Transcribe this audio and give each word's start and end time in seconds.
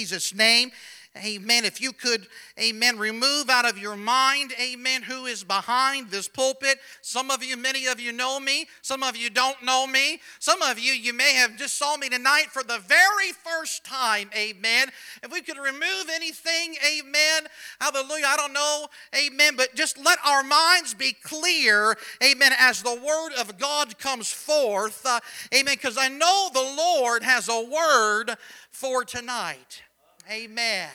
Jesus' 0.00 0.34
name. 0.34 0.72
Amen. 1.16 1.64
If 1.64 1.80
you 1.80 1.92
could, 1.92 2.26
amen, 2.58 2.96
remove 2.96 3.50
out 3.50 3.68
of 3.68 3.76
your 3.76 3.96
mind, 3.96 4.54
amen, 4.58 5.02
who 5.02 5.26
is 5.26 5.42
behind 5.42 6.08
this 6.08 6.28
pulpit. 6.28 6.78
Some 7.02 7.32
of 7.32 7.42
you, 7.42 7.56
many 7.56 7.86
of 7.86 8.00
you 8.00 8.12
know 8.12 8.38
me. 8.38 8.66
Some 8.80 9.02
of 9.02 9.14
you 9.16 9.28
don't 9.28 9.62
know 9.62 9.88
me. 9.88 10.20
Some 10.38 10.62
of 10.62 10.78
you, 10.78 10.92
you 10.92 11.12
may 11.12 11.34
have 11.34 11.58
just 11.58 11.76
saw 11.76 11.96
me 11.96 12.08
tonight 12.08 12.46
for 12.50 12.62
the 12.62 12.78
very 12.78 13.32
first 13.32 13.84
time, 13.84 14.30
amen. 14.34 14.88
If 15.22 15.32
we 15.32 15.42
could 15.42 15.58
remove 15.58 16.06
anything, 16.14 16.76
amen, 16.88 17.48
hallelujah, 17.80 18.26
I 18.28 18.36
don't 18.36 18.54
know, 18.54 18.86
amen, 19.14 19.54
but 19.56 19.74
just 19.74 19.98
let 19.98 20.18
our 20.24 20.44
minds 20.44 20.94
be 20.94 21.12
clear, 21.12 21.96
amen, 22.22 22.52
as 22.58 22.82
the 22.84 22.94
word 22.94 23.32
of 23.38 23.58
God 23.58 23.98
comes 23.98 24.30
forth, 24.30 25.04
uh, 25.04 25.18
amen, 25.52 25.74
because 25.74 25.98
I 25.98 26.08
know 26.08 26.50
the 26.54 26.60
Lord 26.60 27.24
has 27.24 27.48
a 27.48 27.60
word 27.60 28.36
for 28.70 29.04
tonight. 29.04 29.82
Amen. 30.30 30.90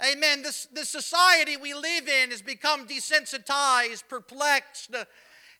Amen. 0.00 0.42
This, 0.42 0.66
this 0.72 0.88
society 0.88 1.56
we 1.56 1.74
live 1.74 2.06
in 2.06 2.30
has 2.30 2.40
become 2.40 2.86
desensitized, 2.86 4.08
perplexed, 4.08 4.94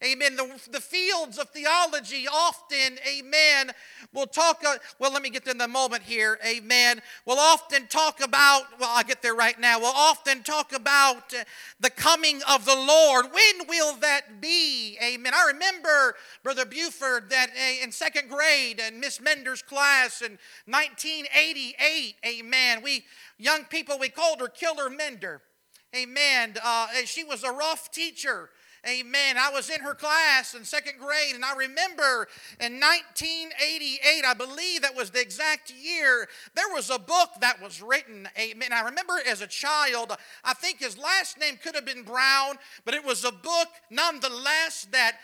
Amen. 0.05 0.35
The, 0.35 0.61
the 0.73 0.81
fields 0.81 1.39
of 1.39 1.51
theology 1.51 2.27
often, 2.27 2.99
amen, 3.09 3.71
will 4.13 4.27
talk, 4.27 4.63
uh, 4.67 4.75
well, 4.99 5.13
let 5.13 5.23
me 5.23 5.31
get 5.31 5.45
to 5.45 5.55
the 5.55 5.69
moment 5.69 6.03
here, 6.03 6.41
amen. 6.45 7.01
We'll 7.25 7.39
often 7.39 7.87
talk 7.87 8.21
about, 8.21 8.65
well, 8.81 8.91
I'll 8.93 9.05
get 9.05 9.23
there 9.23 9.37
right 9.37 9.59
now. 9.61 9.79
We'll 9.79 9.93
often 9.95 10.43
talk 10.43 10.73
about 10.73 11.33
uh, 11.33 11.45
the 11.79 11.91
coming 11.91 12.41
of 12.51 12.65
the 12.65 12.75
Lord. 12.75 13.27
When 13.27 13.69
will 13.69 13.95
that 13.97 14.41
be? 14.41 14.99
Amen. 15.01 15.33
I 15.35 15.53
remember, 15.53 16.17
Brother 16.43 16.65
Buford, 16.65 17.31
that 17.31 17.51
uh, 17.51 17.85
in 17.85 17.93
second 17.93 18.29
grade 18.29 18.81
in 18.81 18.99
Miss 18.99 19.21
Mender's 19.21 19.63
class 19.63 20.21
in 20.21 20.37
1988, 20.67 22.17
amen, 22.27 22.83
we, 22.83 23.05
young 23.39 23.65
people, 23.65 24.01
we 24.01 24.09
called 24.09 24.41
her 24.41 24.49
Killer 24.49 24.91
Mender. 24.91 25.43
Amen. 25.95 26.55
Uh, 26.65 26.89
she 27.05 27.23
was 27.23 27.45
a 27.45 27.53
rough 27.53 27.91
teacher. 27.93 28.49
Amen. 28.85 29.37
I 29.39 29.49
was 29.53 29.71
in 29.71 29.81
her 29.81 29.95
class 29.95 30.55
in 30.55 30.65
second 30.65 30.99
grade, 30.99 31.37
and 31.37 31.45
I 31.45 31.55
remember 31.55 32.27
in 32.59 32.81
1988, 32.81 34.25
I 34.27 34.35
believe 34.35 34.83
that 34.83 34.97
was 34.97 35.11
the 35.11 35.21
exact 35.21 35.73
year, 35.73 36.29
there 36.57 36.69
was 36.73 36.91
a 36.91 36.99
book 36.99 37.31
that 37.41 37.63
was 37.63 37.81
written. 37.81 38.29
Amen. 38.37 38.73
I 38.73 38.81
remember 38.81 39.21
as 39.25 39.41
a 39.41 39.47
child, 39.47 40.17
I 40.43 40.55
think 40.55 40.81
his 40.81 40.99
last 40.99 41.39
name 41.39 41.59
could 41.63 41.77
have 41.77 41.85
been 41.85 42.03
Brown, 42.03 42.57
but 42.85 42.95
it 42.95 43.05
was 43.05 43.25
a 43.25 43.31
book 43.31 43.69
nonetheless 43.89 44.89
that, 44.91 45.19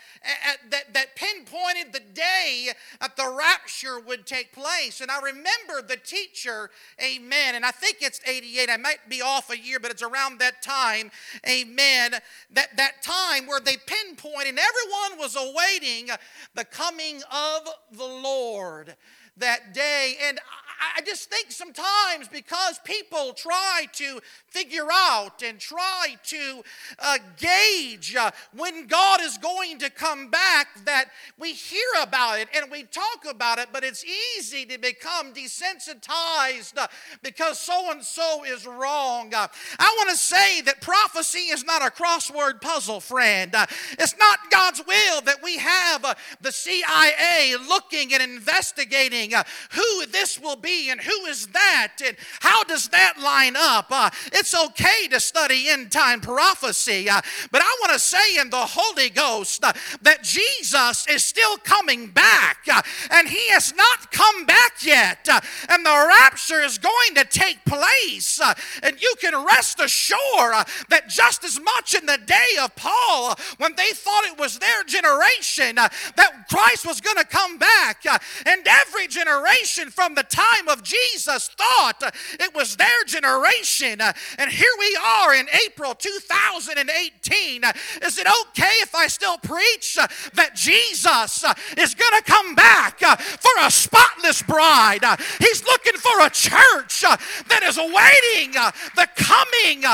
that, 0.69 0.93
that 0.93 1.17
pinpointed 1.17 1.91
the 1.91 1.99
day 2.13 2.69
that 3.01 3.17
the 3.17 3.27
rapture 3.27 3.99
would 3.99 4.25
take 4.25 4.53
place. 4.53 5.01
And 5.01 5.11
I 5.11 5.19
remember 5.19 5.85
the 5.85 5.97
teacher, 5.97 6.69
amen, 7.03 7.55
and 7.55 7.65
I 7.65 7.71
think 7.71 7.97
it's 7.99 8.21
88, 8.25 8.69
I 8.69 8.77
might 8.77 9.09
be 9.09 9.21
off 9.21 9.49
a 9.49 9.59
year, 9.59 9.81
but 9.81 9.91
it's 9.91 10.01
around 10.01 10.39
that 10.39 10.61
time, 10.61 11.11
amen, 11.45 12.13
that, 12.51 12.77
that 12.77 13.01
time 13.01 13.48
where 13.49 13.59
they 13.59 13.75
pinpointed, 13.75 14.49
and 14.49 14.59
everyone 14.59 15.19
was 15.19 15.35
awaiting 15.35 16.09
the 16.55 16.63
coming 16.63 17.21
of 17.31 17.67
the 17.91 18.05
Lord 18.05 18.95
that 19.37 19.73
day. 19.73 20.15
And 20.23 20.39
I 20.79 21.01
just 21.01 21.29
think 21.29 21.51
sometimes 21.51 22.29
because 22.31 22.79
people 22.85 23.33
try 23.33 23.85
to 23.93 24.19
figure 24.47 24.87
out 24.91 25.43
and 25.43 25.59
try 25.59 26.15
to 26.23 26.63
uh, 26.99 27.17
gauge 27.37 28.15
uh, 28.15 28.31
when 28.55 28.87
God 28.87 29.19
is 29.21 29.37
going 29.37 29.79
to 29.79 29.89
come 29.89 30.29
back, 30.29 30.67
that 30.85 31.09
we 31.37 31.53
hear 31.53 31.79
about 32.01 32.39
it 32.39 32.47
and 32.55 32.71
we 32.71 32.83
talk 32.83 33.25
about 33.29 33.59
it, 33.59 33.69
but 33.73 33.83
it's 33.83 34.05
easy 34.37 34.65
to 34.65 34.77
become 34.77 35.33
desensitized 35.33 36.77
uh, 36.77 36.87
because 37.23 37.59
so 37.59 37.91
and 37.91 38.03
so 38.03 38.45
is 38.45 38.65
wrong. 38.65 39.33
Uh, 39.33 39.47
I 39.77 39.95
want 39.97 40.09
to 40.11 40.17
say 40.17 40.61
that 40.61 40.81
prophecy 40.81 41.49
is 41.51 41.65
not 41.65 41.81
a 41.81 41.91
crossword 41.91 42.61
puzzle, 42.61 43.01
friend. 43.01 43.53
Uh, 43.53 43.65
it's 43.91 44.17
not 44.17 44.39
God's 44.49 44.81
will 44.87 45.21
that 45.21 45.43
we 45.43 45.57
have 45.57 46.05
uh, 46.05 46.15
the 46.41 46.51
CIA 46.51 47.55
looking 47.67 48.13
and 48.13 48.23
investigating 48.23 49.33
who 49.71 50.05
this 50.07 50.39
will 50.39 50.55
be 50.55 50.68
be 50.69 50.89
and 50.89 51.01
who 51.01 51.25
is 51.25 51.47
that 51.47 51.93
and 52.05 52.15
how 52.41 52.63
does 52.63 52.89
that 52.89 53.15
line 53.21 53.55
up? 53.57 53.87
Uh, 53.89 54.09
it's 54.27 54.55
okay 54.55 55.07
to 55.09 55.19
study 55.19 55.69
end 55.69 55.91
time 55.91 56.21
prophecy, 56.21 57.09
uh, 57.09 57.21
but 57.51 57.61
I 57.61 57.77
want 57.81 57.93
to 57.93 57.99
say 57.99 58.37
in 58.39 58.49
the 58.49 58.57
Holy 58.57 59.09
Ghost 59.09 59.63
uh, 59.63 59.73
that 60.01 60.23
Jesus 60.23 61.07
is 61.07 61.23
still 61.23 61.57
coming 61.57 62.07
back 62.07 62.59
uh, 62.71 62.81
and 63.11 63.27
he 63.27 63.49
has 63.49 63.73
not 63.75 64.11
come 64.11 64.45
back 64.45 64.83
yet. 64.83 65.27
Uh, 65.29 65.39
and 65.69 65.85
the 65.85 66.05
rapture 66.07 66.61
is 66.61 66.77
going 66.77 67.15
to 67.15 67.25
take 67.25 67.63
place. 67.65 68.39
Uh, 68.39 68.53
and 68.83 69.01
you 69.01 69.13
can 69.19 69.33
rest 69.45 69.79
assured 69.79 70.65
that 70.89 71.09
just 71.09 71.43
as 71.43 71.59
much 71.59 71.95
in 71.95 72.05
the 72.05 72.19
day 72.25 72.57
of 72.61 72.75
Paul, 72.75 73.35
when 73.57 73.75
they 73.75 73.91
thought 73.91 74.25
it 74.25 74.37
was 74.37 74.59
their 74.59 74.83
generation, 74.83 75.75
that 75.75 76.45
Christ 76.49 76.85
was 76.85 77.01
going 77.01 77.17
to 77.17 77.25
come 77.25 77.57
back, 77.57 78.03
and 78.45 78.67
every 78.67 79.07
generation 79.07 79.89
from 79.89 80.15
the 80.15 80.23
time 80.23 80.58
of 80.67 80.83
Jesus 80.83 81.49
thought 81.57 82.13
it 82.39 82.53
was 82.53 82.75
their 82.75 83.03
generation. 83.05 84.01
And 84.37 84.51
here 84.51 84.71
we 84.79 84.97
are 85.03 85.35
in 85.35 85.47
April 85.65 85.93
2018. 85.95 87.63
Is 88.03 88.17
it 88.17 88.27
okay 88.27 88.75
if 88.81 88.93
I 88.93 89.07
still 89.07 89.37
preach 89.37 89.97
that 90.33 90.55
Jesus 90.55 91.45
is 91.77 91.95
going 91.95 92.13
to 92.17 92.23
come 92.25 92.55
back 92.55 92.99
for 92.99 93.51
a 93.61 93.71
spotless 93.71 94.41
bride? 94.41 95.05
He's 95.39 95.63
looking 95.63 95.95
for 95.95 96.25
a 96.25 96.29
church 96.29 97.01
that 97.01 97.63
is 97.63 97.77
awaiting 97.77 98.53
the 98.95 99.07
coming 99.15 99.85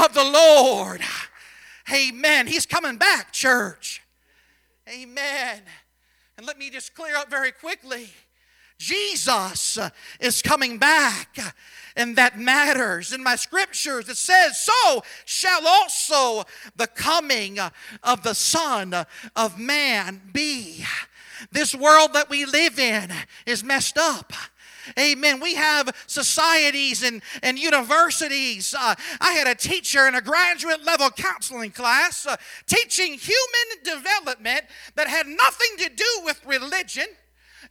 of 0.00 0.14
the 0.14 0.24
Lord. 0.24 1.00
Amen. 1.92 2.46
He's 2.46 2.66
coming 2.66 2.96
back, 2.96 3.32
church. 3.32 4.02
Amen. 4.88 5.62
And 6.36 6.46
let 6.46 6.58
me 6.58 6.70
just 6.70 6.94
clear 6.94 7.16
up 7.16 7.28
very 7.30 7.50
quickly. 7.50 8.10
Jesus 8.78 9.78
is 10.20 10.40
coming 10.40 10.78
back, 10.78 11.36
and 11.96 12.16
that 12.16 12.38
matters. 12.38 13.12
In 13.12 13.22
my 13.22 13.34
scriptures, 13.36 14.08
it 14.08 14.16
says, 14.16 14.58
So 14.64 15.02
shall 15.24 15.66
also 15.66 16.44
the 16.76 16.86
coming 16.86 17.58
of 18.02 18.22
the 18.22 18.34
Son 18.34 18.94
of 19.34 19.58
Man 19.58 20.20
be. 20.32 20.84
This 21.50 21.74
world 21.74 22.12
that 22.14 22.30
we 22.30 22.44
live 22.44 22.78
in 22.78 23.12
is 23.46 23.64
messed 23.64 23.98
up. 23.98 24.32
Amen. 24.98 25.40
We 25.40 25.54
have 25.54 25.94
societies 26.06 27.02
and, 27.02 27.20
and 27.42 27.58
universities. 27.58 28.74
Uh, 28.78 28.94
I 29.20 29.32
had 29.32 29.46
a 29.46 29.54
teacher 29.54 30.06
in 30.06 30.14
a 30.14 30.22
graduate 30.22 30.84
level 30.84 31.10
counseling 31.10 31.72
class 31.72 32.26
uh, 32.26 32.36
teaching 32.66 33.14
human 33.14 33.84
development 33.84 34.62
that 34.94 35.08
had 35.08 35.26
nothing 35.26 35.76
to 35.78 35.90
do 35.94 36.24
with 36.24 36.40
religion 36.46 37.06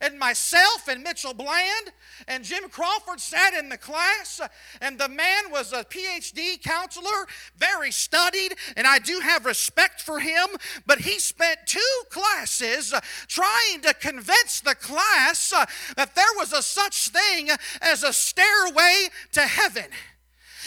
and 0.00 0.18
myself 0.18 0.88
and 0.88 1.02
Mitchell 1.02 1.34
Bland 1.34 1.92
and 2.26 2.44
Jim 2.44 2.68
Crawford 2.68 3.20
sat 3.20 3.54
in 3.54 3.68
the 3.68 3.78
class, 3.78 4.40
and 4.80 4.98
the 4.98 5.08
man 5.08 5.50
was 5.50 5.72
a 5.72 5.84
PhD 5.84 6.62
counselor, 6.62 7.26
very 7.56 7.90
studied, 7.90 8.54
and 8.76 8.86
I 8.86 8.98
do 8.98 9.20
have 9.20 9.46
respect 9.46 10.00
for 10.00 10.20
him. 10.20 10.48
But 10.86 11.00
he 11.00 11.18
spent 11.18 11.60
two 11.66 11.80
classes 12.10 12.92
uh, 12.92 13.00
trying 13.26 13.80
to 13.82 13.94
convince 13.94 14.60
the 14.60 14.74
class 14.74 15.52
uh, 15.52 15.66
that 15.96 16.14
there 16.14 16.24
was 16.36 16.52
a 16.52 16.62
such 16.62 17.08
thing 17.08 17.50
as 17.80 18.02
a 18.02 18.12
stairway 18.12 19.08
to 19.32 19.40
heaven 19.40 19.86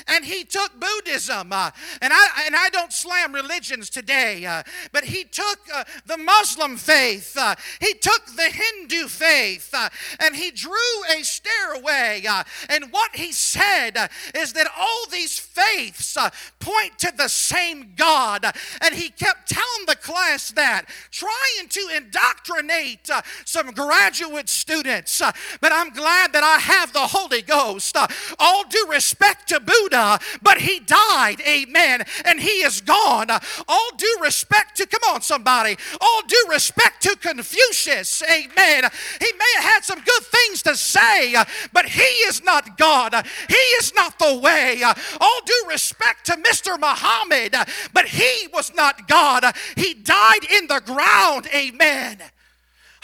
and 0.07 0.25
he 0.25 0.44
took 0.44 0.79
Buddhism. 0.79 1.52
Uh, 1.52 1.72
and, 2.02 2.13
I, 2.13 2.44
and 2.46 2.56
I 2.56 2.69
don't 2.69 2.94
slam 2.94 3.34
religions 3.34 3.90
today, 3.90 4.46
uh, 4.46 4.63
but 4.91 5.06
he 5.06 5.24
took 5.24 5.59
uh, 5.74 5.84
the 6.06 6.18
Muslim 6.18 6.78
faith, 6.78 7.38
uh, 7.38 7.56
he 7.79 7.94
took 7.94 8.25
the 8.35 8.50
Hindu 8.50 9.07
faith, 9.07 9.69
uh, 9.74 9.90
and 10.19 10.35
he 10.35 10.51
drew 10.51 10.72
a 11.13 11.24
stairway. 11.24 12.24
Uh, 12.28 12.44
and 12.69 12.85
what 12.91 13.16
he 13.16 13.31
said 13.31 14.10
is 14.36 14.54
that 14.54 14.68
all 14.77 15.06
these 15.12 15.38
faiths 15.39 16.18
point 16.60 16.98
to 17.00 17.12
the 17.16 17.27
same 17.27 17.94
God. 17.95 18.45
And 18.81 18.95
he 18.95 19.10
kept 19.10 19.50
telling 19.50 19.86
the 19.88 19.95
class 19.95 20.51
that, 20.51 20.86
trying 21.12 21.68
to 21.69 21.89
indoctrinate 21.95 23.10
some 23.45 23.71
graduate 23.71 24.50
students. 24.50 25.21
but 25.62 25.71
I'm 25.71 25.92
glad 25.92 26.33
that 26.33 26.44
I 26.44 26.60
have 26.60 26.94
the 26.94 27.07
Holy 27.07 27.42
Ghost. 27.42 27.95
all 28.39 28.63
due 28.66 28.88
respect 28.89 29.50
to 29.50 29.60
Buddha 29.60 29.81
Judah, 29.81 30.19
but 30.42 30.60
he 30.60 30.80
died, 30.80 31.42
amen, 31.48 32.04
and 32.25 32.39
he 32.39 32.62
is 32.63 32.81
gone. 32.81 33.28
All 33.68 33.92
due 33.98 34.18
respect 34.22 34.78
to, 34.78 34.86
come 34.86 35.13
on, 35.13 35.22
somebody, 35.22 35.78
all 36.00 36.22
due 36.28 36.45
respect 36.50 37.01
to 37.04 37.16
Confucius, 37.18 38.24
amen. 38.24 38.89
He 39.19 39.31
may 39.38 39.54
have 39.56 39.63
had 39.63 39.83
some 39.83 40.00
good 40.01 40.24
things 40.24 40.62
to 40.63 40.75
say, 40.75 41.36
but 41.74 41.86
he 41.88 42.01
is 42.01 42.44
not 42.44 42.78
God. 42.78 43.25
He 43.48 43.56
is 43.56 43.94
not 43.94 44.19
the 44.19 44.38
way. 44.38 44.83
All 44.83 45.42
due 45.45 45.66
respect 45.69 46.25
to 46.28 46.33
Mr. 46.33 46.80
Muhammad, 46.80 47.56
but 47.94 48.07
he 48.07 48.48
was 48.54 48.74
not 48.74 49.07
God. 49.07 49.45
He 49.75 49.94
died 49.94 50.45
in 50.51 50.68
the 50.68 50.81
ground, 50.86 51.48
amen. 51.54 52.19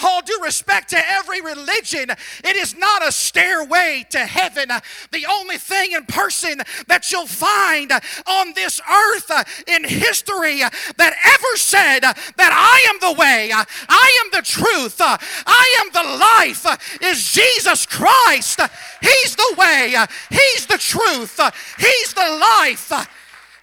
All 0.03 0.21
due 0.21 0.39
respect 0.43 0.89
to 0.89 1.09
every 1.09 1.41
religion, 1.41 2.09
it 2.09 2.55
is 2.55 2.75
not 2.75 3.05
a 3.05 3.11
stairway 3.11 4.05
to 4.11 4.19
heaven. 4.19 4.69
The 5.11 5.25
only 5.29 5.57
thing 5.57 5.93
in 5.93 6.05
person 6.05 6.61
that 6.87 7.11
you'll 7.11 7.27
find 7.27 7.91
on 7.91 8.53
this 8.53 8.79
earth 8.81 9.31
uh, 9.31 9.43
in 9.67 9.83
history 9.83 10.61
uh, 10.63 10.69
that 10.97 11.13
ever 11.25 11.57
said 11.57 12.01
that 12.01 12.15
I 12.37 12.89
am 12.89 12.99
the 12.99 13.19
way, 13.19 13.51
uh, 13.51 13.63
I 13.89 14.21
am 14.23 14.31
the 14.31 14.45
truth, 14.45 14.97
I 14.99 15.81
am 15.81 15.91
the 15.91 16.17
life 16.19 17.01
is 17.01 17.31
Jesus 17.31 17.85
Christ. 17.85 18.59
He's 19.01 19.35
the 19.35 19.55
way, 19.57 19.95
He's 20.29 20.65
the 20.67 20.77
truth, 20.77 21.39
He's 21.77 22.13
the 22.13 22.39
life. 22.61 22.91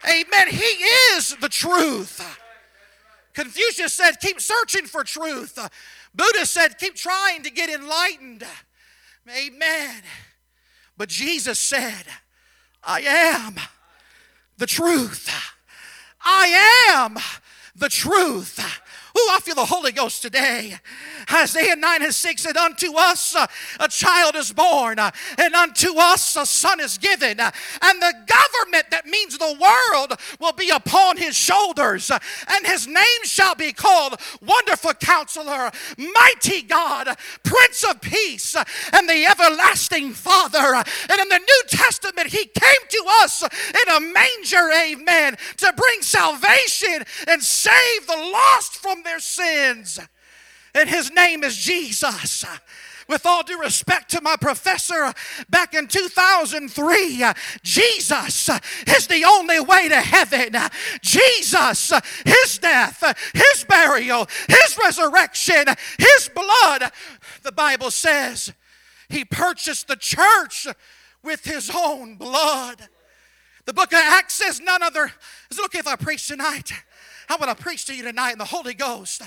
Amen. 0.06 0.48
He 0.48 0.58
is 0.58 1.36
the 1.40 1.48
truth. 1.48 2.20
Confucius 3.32 3.92
said, 3.92 4.20
keep 4.20 4.40
searching 4.40 4.86
for 4.86 5.02
truth. 5.02 5.58
Buddha 6.14 6.46
said, 6.46 6.78
keep 6.78 6.94
trying 6.94 7.42
to 7.42 7.50
get 7.50 7.68
enlightened. 7.68 8.44
Amen. 9.28 10.02
But 10.96 11.08
Jesus 11.08 11.58
said, 11.58 12.04
I 12.82 13.00
am 13.00 13.56
the 14.56 14.66
truth. 14.66 15.30
I 16.24 16.90
am 16.90 17.16
the 17.74 17.88
truth. 17.88 18.60
Oh, 19.16 19.30
I 19.32 19.40
feel 19.40 19.54
the 19.54 19.64
Holy 19.64 19.92
Ghost 19.92 20.22
today. 20.22 20.76
Isaiah 21.32 21.76
9 21.76 22.02
and 22.02 22.12
6 22.12 22.42
said, 22.42 22.56
Unto 22.56 22.96
us 22.96 23.36
uh, 23.36 23.46
a 23.78 23.86
child 23.86 24.34
is 24.34 24.52
born, 24.52 24.98
uh, 24.98 25.12
and 25.38 25.54
unto 25.54 25.96
us 25.96 26.36
a 26.36 26.44
son 26.44 26.80
is 26.80 26.98
given, 26.98 27.38
uh, 27.38 27.52
and 27.80 28.02
the 28.02 28.12
government 28.26 28.90
that 28.90 29.06
means 29.06 29.38
the 29.38 29.56
world 29.60 30.18
will 30.40 30.52
be 30.52 30.70
upon 30.70 31.16
his 31.16 31.36
shoulders, 31.36 32.10
and 32.10 32.66
his 32.66 32.88
name 32.88 33.04
shall 33.22 33.54
be 33.54 33.72
called 33.72 34.20
Wonderful 34.44 34.94
Counselor, 34.94 35.70
Mighty 35.96 36.62
God, 36.62 37.16
Prince 37.44 37.84
of 37.84 38.00
Peace, 38.00 38.56
and 38.92 39.08
the 39.08 39.26
Everlasting 39.26 40.12
Father. 40.12 40.58
And 40.58 41.20
in 41.20 41.28
the 41.28 41.38
New 41.38 41.62
Testament, 41.68 42.28
he 42.28 42.46
came 42.46 42.88
to 42.88 43.04
us 43.22 43.42
in 43.42 43.96
a 43.96 44.00
manger, 44.00 44.70
amen, 44.72 45.36
to 45.58 45.72
bring 45.76 46.02
salvation 46.02 47.04
and 47.28 47.40
save 47.42 48.06
the 48.08 48.16
lost 48.16 48.74
from 48.76 49.03
their 49.04 49.20
sins. 49.20 50.00
And 50.74 50.88
his 50.88 51.12
name 51.12 51.44
is 51.44 51.56
Jesus 51.56 52.44
with 53.08 53.26
all 53.26 53.42
due 53.42 53.60
respect 53.60 54.10
to 54.10 54.20
my 54.20 54.36
professor 54.36 55.12
back 55.48 55.74
in 55.74 55.86
2003, 55.86 57.24
Jesus 57.62 58.50
is 58.86 59.06
the 59.06 59.24
only 59.24 59.60
way 59.60 59.88
to 59.88 60.00
heaven. 60.00 60.56
Jesus, 61.00 61.92
his 62.24 62.58
death, 62.58 63.02
his 63.34 63.64
burial, 63.64 64.26
his 64.48 64.78
resurrection, 64.82 65.64
his 65.98 66.30
blood, 66.34 66.90
the 67.42 67.52
Bible 67.52 67.90
says 67.90 68.52
he 69.08 69.24
purchased 69.24 69.88
the 69.88 69.96
church 69.96 70.66
with 71.22 71.44
his 71.44 71.70
own 71.74 72.16
blood. 72.16 72.88
The 73.66 73.72
book 73.72 73.92
of 73.92 73.98
Acts 73.98 74.34
says 74.34 74.60
none 74.60 74.82
other. 74.82 75.10
Is 75.50 75.58
it 75.58 75.64
okay 75.66 75.78
if 75.78 75.86
I 75.86 75.96
preach 75.96 76.28
tonight? 76.28 76.72
I 77.28 77.36
want 77.36 77.56
to 77.56 77.62
preach 77.62 77.84
to 77.86 77.94
you 77.94 78.02
tonight 78.02 78.32
in 78.32 78.38
the 78.38 78.44
Holy 78.44 78.74
Ghost. 78.74 79.22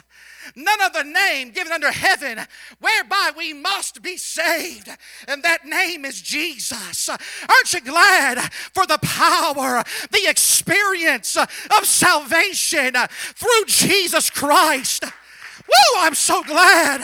None 0.56 0.82
other 0.82 1.04
name 1.04 1.52
given 1.52 1.74
under 1.74 1.92
heaven 1.92 2.40
whereby 2.80 3.32
we 3.36 3.54
must 3.54 4.02
be 4.02 4.18
saved, 4.18 4.90
and 5.28 5.44
that 5.44 5.66
name 5.66 6.06
is 6.06 6.22
Jesus. 6.22 7.10
Aren't 7.10 7.74
you 7.74 7.82
glad 7.82 8.40
for 8.74 8.86
the 8.86 9.00
power, 9.02 9.84
the 10.12 10.28
experience 10.28 11.36
of 11.38 11.86
salvation 11.86 12.94
through 13.10 13.66
Jesus 13.66 14.30
Christ? 14.30 15.04
Woo, 15.04 16.00
I'm 16.00 16.16
so 16.16 16.44
glad 16.44 17.02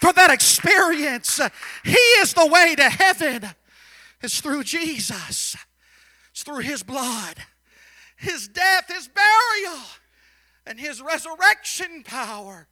for 0.00 0.12
that 0.12 0.30
experience. 0.30 1.40
He 1.84 1.92
is 1.92 2.34
the 2.34 2.46
way 2.46 2.74
to 2.76 2.88
heaven. 2.88 3.50
It's 4.22 4.40
through 4.40 4.64
Jesus. 4.64 5.56
It's 6.30 6.42
through 6.42 6.60
his 6.60 6.82
blood, 6.82 7.36
his 8.16 8.48
death, 8.48 8.88
his 8.88 9.08
burial 9.08 9.80
and 10.66 10.80
his 10.80 11.00
resurrection 11.00 12.02
power. 12.04 12.68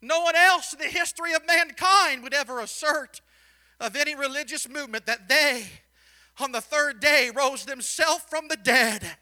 No 0.00 0.20
one 0.20 0.36
else 0.36 0.72
in 0.72 0.78
the 0.78 0.86
history 0.86 1.34
of 1.34 1.46
mankind 1.46 2.22
would 2.22 2.34
ever 2.34 2.60
assert 2.60 3.20
of 3.80 3.96
any 3.96 4.14
religious 4.14 4.68
movement 4.68 5.06
that 5.06 5.28
they, 5.28 5.64
on 6.38 6.52
the 6.52 6.60
third 6.60 7.00
day, 7.00 7.30
rose 7.34 7.64
themselves 7.64 8.24
from 8.28 8.48
the 8.48 8.56
dead 8.56 9.16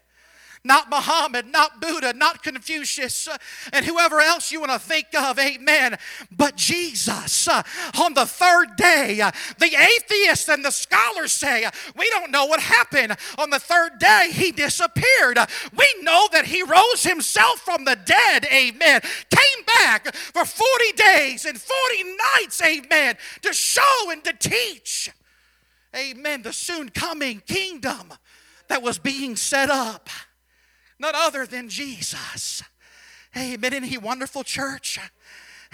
not 0.65 0.89
Muhammad, 0.89 1.45
not 1.47 1.79
Buddha, 1.79 2.13
not 2.13 2.43
Confucius, 2.43 3.27
uh, 3.27 3.37
and 3.71 3.85
whoever 3.85 4.19
else 4.19 4.51
you 4.51 4.59
want 4.59 4.71
to 4.71 4.79
think 4.79 5.07
of, 5.15 5.37
amen. 5.37 5.97
But 6.35 6.55
Jesus, 6.55 7.47
uh, 7.47 7.61
on 8.01 8.15
the 8.15 8.25
third 8.25 8.75
day, 8.75 9.21
uh, 9.21 9.31
the 9.59 9.75
atheists 9.75 10.49
and 10.49 10.65
the 10.65 10.71
scholars 10.71 11.31
say, 11.31 11.69
we 11.95 12.09
don't 12.09 12.31
know 12.31 12.45
what 12.47 12.59
happened. 12.59 13.15
On 13.37 13.51
the 13.51 13.59
third 13.59 13.99
day, 13.99 14.29
he 14.31 14.51
disappeared. 14.51 15.37
We 15.77 15.87
know 16.01 16.27
that 16.31 16.45
he 16.45 16.63
rose 16.63 17.03
himself 17.03 17.59
from 17.59 17.85
the 17.85 17.95
dead, 17.95 18.45
amen. 18.51 19.01
Came 19.29 19.65
back 19.67 20.15
for 20.15 20.45
40 20.45 20.91
days 20.95 21.45
and 21.45 21.61
40 21.61 22.03
nights, 22.35 22.61
amen, 22.61 23.17
to 23.43 23.53
show 23.53 24.09
and 24.09 24.23
to 24.23 24.33
teach, 24.33 25.11
amen, 25.95 26.41
the 26.41 26.53
soon 26.53 26.89
coming 26.89 27.41
kingdom 27.45 28.13
that 28.67 28.81
was 28.81 28.97
being 28.97 29.35
set 29.35 29.69
up 29.69 30.09
none 30.99 31.15
other 31.15 31.45
than 31.45 31.69
Jesus. 31.69 32.63
Amen. 33.37 33.73
Isn't 33.73 33.83
he 33.89 33.97
wonderful, 33.97 34.43
church? 34.43 34.99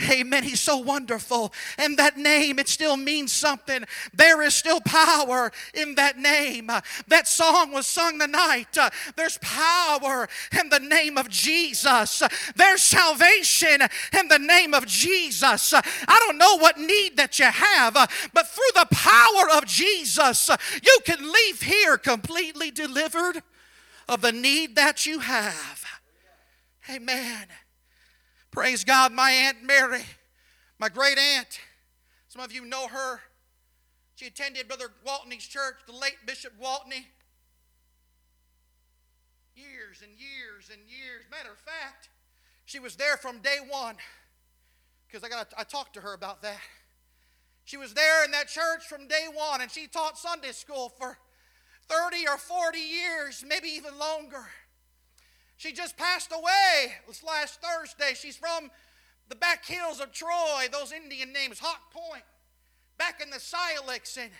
Amen. 0.09 0.43
He's 0.43 0.61
so 0.61 0.77
wonderful. 0.77 1.53
And 1.77 1.97
that 1.97 2.17
name, 2.17 2.59
it 2.59 2.67
still 2.67 2.97
means 2.97 3.31
something. 3.31 3.83
There 4.13 4.41
is 4.41 4.55
still 4.55 4.81
power 4.81 5.51
in 5.73 5.95
that 5.95 6.17
name. 6.17 6.71
That 7.07 7.27
song 7.27 7.71
was 7.71 7.87
sung 7.87 8.19
tonight. 8.19 8.77
There's 9.15 9.37
power 9.39 10.27
in 10.59 10.69
the 10.69 10.79
name 10.79 11.17
of 11.17 11.29
Jesus. 11.29 12.23
There's 12.55 12.81
salvation 12.81 13.81
in 14.17 14.27
the 14.27 14.39
name 14.39 14.73
of 14.73 14.87
Jesus. 14.87 15.73
I 15.73 16.23
don't 16.25 16.37
know 16.37 16.57
what 16.57 16.79
need 16.79 17.17
that 17.17 17.37
you 17.37 17.45
have, 17.45 17.93
but 17.93 18.47
through 18.47 18.63
the 18.73 18.87
power 18.91 19.57
of 19.57 19.65
Jesus, 19.65 20.49
you 20.81 20.97
can 21.05 21.31
leave 21.31 21.61
here 21.61 21.97
completely 21.97 22.71
delivered 22.71 23.43
of 24.11 24.19
the 24.19 24.33
need 24.33 24.75
that 24.75 25.05
you 25.05 25.19
have. 25.19 25.85
Amen. 26.89 27.47
Praise 28.51 28.83
God. 28.83 29.13
My 29.13 29.31
Aunt 29.31 29.63
Mary, 29.63 30.03
my 30.77 30.89
great 30.89 31.17
aunt, 31.17 31.61
some 32.27 32.41
of 32.41 32.51
you 32.51 32.65
know 32.65 32.87
her. 32.89 33.21
She 34.15 34.27
attended 34.27 34.67
Brother 34.67 34.89
Waltney's 35.07 35.47
church, 35.47 35.75
the 35.87 35.93
late 35.93 36.17
Bishop 36.27 36.51
Waltney. 36.61 37.05
Years 39.55 40.03
and 40.03 40.11
years 40.19 40.69
and 40.69 40.81
years. 40.89 41.23
Matter 41.31 41.53
of 41.53 41.59
fact, 41.59 42.09
she 42.65 42.79
was 42.79 42.97
there 42.97 43.15
from 43.15 43.39
day 43.39 43.59
one 43.69 43.95
because 45.07 45.23
I 45.23 45.29
got 45.29 45.53
I 45.57 45.63
talked 45.63 45.93
to 45.93 46.01
her 46.01 46.13
about 46.13 46.41
that. 46.41 46.59
She 47.63 47.77
was 47.77 47.93
there 47.93 48.25
in 48.25 48.31
that 48.31 48.49
church 48.49 48.83
from 48.89 49.07
day 49.07 49.27
one, 49.33 49.61
and 49.61 49.71
she 49.71 49.87
taught 49.87 50.17
Sunday 50.17 50.51
school 50.51 50.89
for 50.89 51.17
30 51.91 52.27
or 52.27 52.37
40 52.37 52.79
years, 52.79 53.43
maybe 53.45 53.67
even 53.67 53.97
longer. 53.99 54.45
She 55.57 55.73
just 55.73 55.97
passed 55.97 56.31
away 56.31 56.93
this 57.05 57.21
last 57.21 57.59
Thursday. 57.61 58.13
She's 58.15 58.37
from 58.37 58.71
the 59.27 59.35
back 59.35 59.65
hills 59.65 59.99
of 59.99 60.13
Troy, 60.13 60.67
those 60.71 60.93
Indian 60.93 61.33
names, 61.33 61.59
Hawk 61.59 61.91
Point, 61.91 62.23
back 62.97 63.21
in 63.21 63.29
the 63.29 63.39
Silex. 63.39 64.17
And 64.17 64.31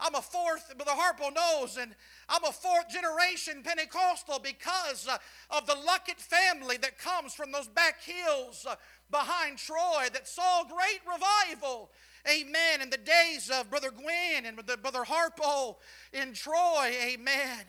I'm 0.00 0.14
a 0.14 0.22
fourth, 0.22 0.72
Brother 0.76 0.92
Harpo 0.92 1.34
knows, 1.34 1.76
and 1.76 1.94
I'm 2.28 2.44
a 2.44 2.52
fourth 2.52 2.88
generation 2.88 3.62
Pentecostal 3.62 4.38
because 4.38 5.06
uh, 5.06 5.18
of 5.50 5.66
the 5.66 5.74
Luckett 5.74 6.20
family 6.20 6.78
that 6.78 6.98
comes 6.98 7.34
from 7.34 7.52
those 7.52 7.68
back 7.68 8.02
hills 8.02 8.66
uh, 8.68 8.76
behind 9.10 9.58
Troy 9.58 10.08
that 10.12 10.26
saw 10.26 10.64
great 10.64 11.00
revival 11.06 11.90
Amen. 12.28 12.80
In 12.82 12.90
the 12.90 12.98
days 12.98 13.50
of 13.50 13.70
Brother 13.70 13.90
Gwynn 13.90 14.46
and 14.46 14.56
Brother 14.56 15.04
Harpo 15.04 15.76
in 16.12 16.32
Troy. 16.32 16.92
Amen. 17.02 17.64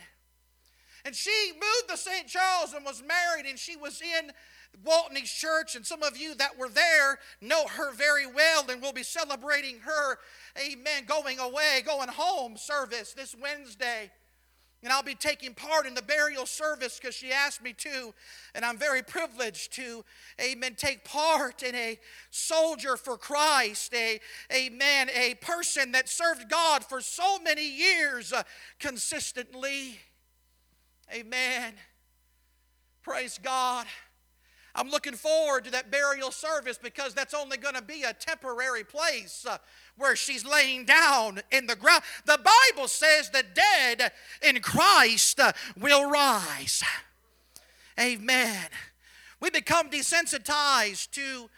And 1.06 1.16
she 1.16 1.52
moved 1.54 1.90
to 1.90 1.98
St. 1.98 2.28
Charles 2.28 2.74
and 2.74 2.84
was 2.84 3.02
married, 3.02 3.46
and 3.48 3.58
she 3.58 3.76
was 3.76 4.02
in 4.02 4.32
Waltney's 4.84 5.32
church. 5.32 5.76
And 5.76 5.86
some 5.86 6.04
of 6.04 6.18
you 6.18 6.36
that 6.36 6.58
were 6.58 6.70
there 6.70 7.20
know 7.42 7.66
her 7.68 7.94
very 7.94 8.26
well, 8.26 8.70
and 8.70 8.82
we'll 8.82 8.94
be 8.94 9.04
celebrating 9.04 9.80
her, 9.86 10.18
amen, 10.58 11.06
going 11.06 11.40
away, 11.40 11.82
going 11.86 12.10
home 12.10 12.58
service 12.58 13.14
this 13.14 13.36
Wednesday. 13.40 14.12
And 14.84 14.94
I'll 14.94 15.04
be 15.04 15.16
taking 15.16 15.56
part 15.56 15.88
in 15.88 15.96
the 15.96 16.04
burial 16.04 16.46
service 16.46 17.00
because 17.00 17.16
she 17.16 17.32
asked 17.32 17.64
me 17.64 17.74
to. 17.74 18.14
And 18.54 18.64
I'm 18.64 18.78
very 18.78 19.02
privileged 19.02 19.74
to, 19.74 20.06
amen, 20.40 20.76
take 20.78 21.04
part 21.04 21.64
in 21.64 21.74
a 21.74 22.00
soldier 22.30 22.96
for 22.96 23.18
Christ, 23.18 23.94
a, 23.96 24.20
amen, 24.54 25.10
a 25.10 25.34
person 25.36 25.94
that 25.94 26.08
served 26.08 26.50
God 26.50 26.86
for 26.86 27.02
so 27.02 27.40
many 27.40 27.68
years 27.68 28.32
uh, 28.32 28.44
consistently. 28.80 30.00
Amen. 31.12 31.74
Praise 33.02 33.40
God. 33.42 33.88
I'm 34.78 34.90
looking 34.92 35.14
forward 35.14 35.66
to 35.66 35.72
that 35.72 35.90
burial 35.90 36.32
service 36.32 36.78
because 36.78 37.16
that's 37.16 37.34
only 37.34 37.58
going 37.58 37.74
to 37.74 37.82
be 37.82 38.04
a 38.04 38.14
temporary 38.14 38.84
place 38.84 39.44
uh, 39.50 39.58
where 39.98 40.16
she's 40.16 40.46
laying 40.46 40.86
down 40.86 41.42
in 41.52 41.66
the 41.66 41.76
ground. 41.76 42.04
The 42.26 42.38
Bible 42.38 42.88
says 42.88 43.32
the 43.32 43.44
dead 43.44 44.12
in 44.44 44.62
Christ 44.62 45.40
uh, 45.40 45.54
will 45.76 46.08
rise. 46.08 46.84
Amen. 48.00 48.68
We 49.40 49.50
become 49.50 49.90
desensitized 49.90 51.10
to, 51.12 51.50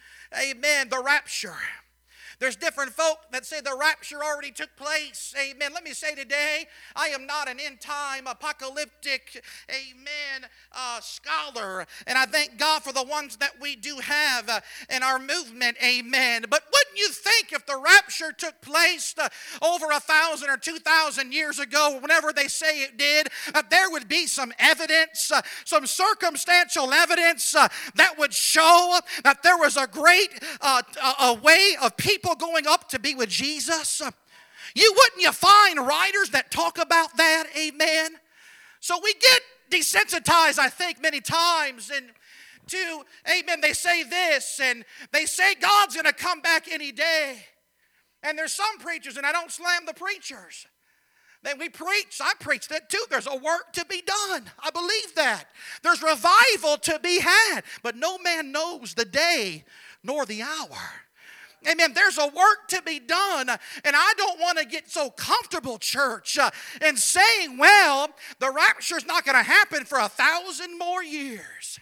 amen, 0.42 0.88
the 0.88 1.02
rapture. 1.04 1.58
There's 2.40 2.56
different 2.56 2.94
folk 2.94 3.20
that 3.32 3.46
say 3.46 3.60
the 3.60 3.78
rapture 3.80 4.24
already 4.24 4.52
took 4.52 4.74
place. 4.78 5.34
Amen. 5.38 5.72
Let 5.74 5.84
me 5.84 5.92
say 5.92 6.16
today, 6.16 6.68
I 6.96 7.08
am 7.08 7.26
not 7.26 7.50
an 7.50 7.60
end 7.60 7.82
time 7.82 8.28
apocalyptic, 8.28 9.44
amen, 9.70 10.50
uh, 10.72 11.02
scholar. 11.02 11.86
And 12.08 12.18
I 12.18 12.26
thank 12.26 12.58
God 12.58 12.82
for 12.82 12.94
the 12.94 13.04
ones 13.04 13.36
that 13.38 13.60
we 13.60 13.76
do 13.76 13.98
have 13.98 14.48
uh, 14.48 14.62
in 14.90 15.04
our 15.04 15.20
movement. 15.20 15.78
Amen. 15.84 16.46
But 16.50 16.64
wouldn't 16.72 16.98
you 16.98 17.10
think 17.10 17.52
if 17.52 17.66
the 17.66 17.78
rapture 17.78 18.32
took 18.32 18.62
place 18.62 19.14
uh, 19.18 19.28
over 19.62 19.88
a 19.92 20.00
thousand 20.00 20.50
or 20.50 20.58
two 20.58 20.80
thousand 20.80 21.34
years 21.34 21.60
ago, 21.60 22.00
whenever 22.02 22.32
they 22.32 22.48
say 22.48 22.84
it 22.84 22.98
did, 22.98 23.28
uh, 23.54 23.64
there 23.70 23.90
would 23.90 24.08
be 24.08 24.28
some 24.28 24.54
evidence, 24.60 25.30
uh, 25.30 25.42
some 25.66 25.86
circumstantial 25.86 26.94
evidence 26.94 27.52
that 27.52 28.16
would 28.18 28.34
show 28.34 28.98
that 29.24 29.44
there 29.44 29.58
was 29.58 29.76
a 29.76 29.88
great 29.88 30.30
a 30.62 31.34
way 31.34 31.76
of 31.82 31.98
people 31.98 32.29
people 32.30 32.48
going 32.48 32.68
up 32.68 32.90
to 32.90 33.00
be 33.00 33.16
with 33.16 33.30
Jesus? 33.30 34.02
You 34.76 34.94
wouldn't 34.96 35.22
you 35.22 35.32
find 35.32 35.80
writers 35.80 36.30
that 36.32 36.52
talk 36.52 36.78
about 36.78 37.18
that? 37.18 37.46
Amen. 37.58 38.12
So 38.80 39.00
we 39.04 39.14
get 39.16 39.42
desensitized, 39.72 40.60
I 40.60 40.70
think, 40.70 41.02
many 41.02 41.22
times 41.22 41.92
and 41.96 42.10
to 42.68 43.04
amen 43.28 43.62
they 43.62 43.74
say 43.74 44.04
this 44.04 44.60
and 44.62 44.86
they 45.12 45.26
say 45.26 45.56
god's 45.56 45.96
to 45.96 46.14
come 46.14 46.40
back 46.40 46.68
any 46.72 46.92
day 46.92 47.38
and 48.22 48.38
there's 48.38 48.54
some 48.54 48.78
preachers 48.78 49.18
and 49.18 49.26
i 49.26 49.32
don't 49.32 49.50
slam 49.50 49.88
the 49.88 49.94
preachers 49.96 50.68
then 51.42 51.58
we 51.58 51.68
preach 51.68 52.22
i 52.22 52.32
preach 52.40 52.68
that 52.68 52.88
too 52.88 53.04
there's 53.10 53.26
a 53.26 53.36
work 53.36 53.74
to 53.74 53.84
be 53.86 54.04
done 54.04 54.44
i 54.64 54.70
believe 54.70 55.16
that 55.16 55.46
there's 55.82 56.04
revival 56.04 56.78
to 56.78 57.00
be 57.02 57.20
had 57.20 57.62
but 57.82 57.96
no 57.96 58.20
man 58.20 58.52
knows 58.52 58.94
the 58.94 59.06
day 59.06 59.66
nor 60.04 60.24
the 60.28 60.44
hour 60.44 60.78
Amen. 61.68 61.94
There's 61.94 62.18
a 62.18 62.28
work 62.28 62.68
to 62.70 62.82
be 62.84 63.00
done. 63.00 63.50
And 63.50 63.96
I 63.96 64.14
don't 64.18 64.40
want 64.40 64.58
to 64.60 64.66
get 64.66 64.90
so 64.90 65.10
comfortable, 65.10 65.78
church, 65.78 66.38
uh, 66.38 66.52
in 66.86 66.98
saying, 66.98 67.58
well, 67.58 68.10
the 68.40 68.52
rapture's 68.52 69.06
not 69.06 69.26
going 69.26 69.38
to 69.38 69.44
happen 69.44 69.86
for 69.86 70.00
a 70.00 70.10
thousand 70.10 70.78
more 70.78 71.04
years. 71.04 71.80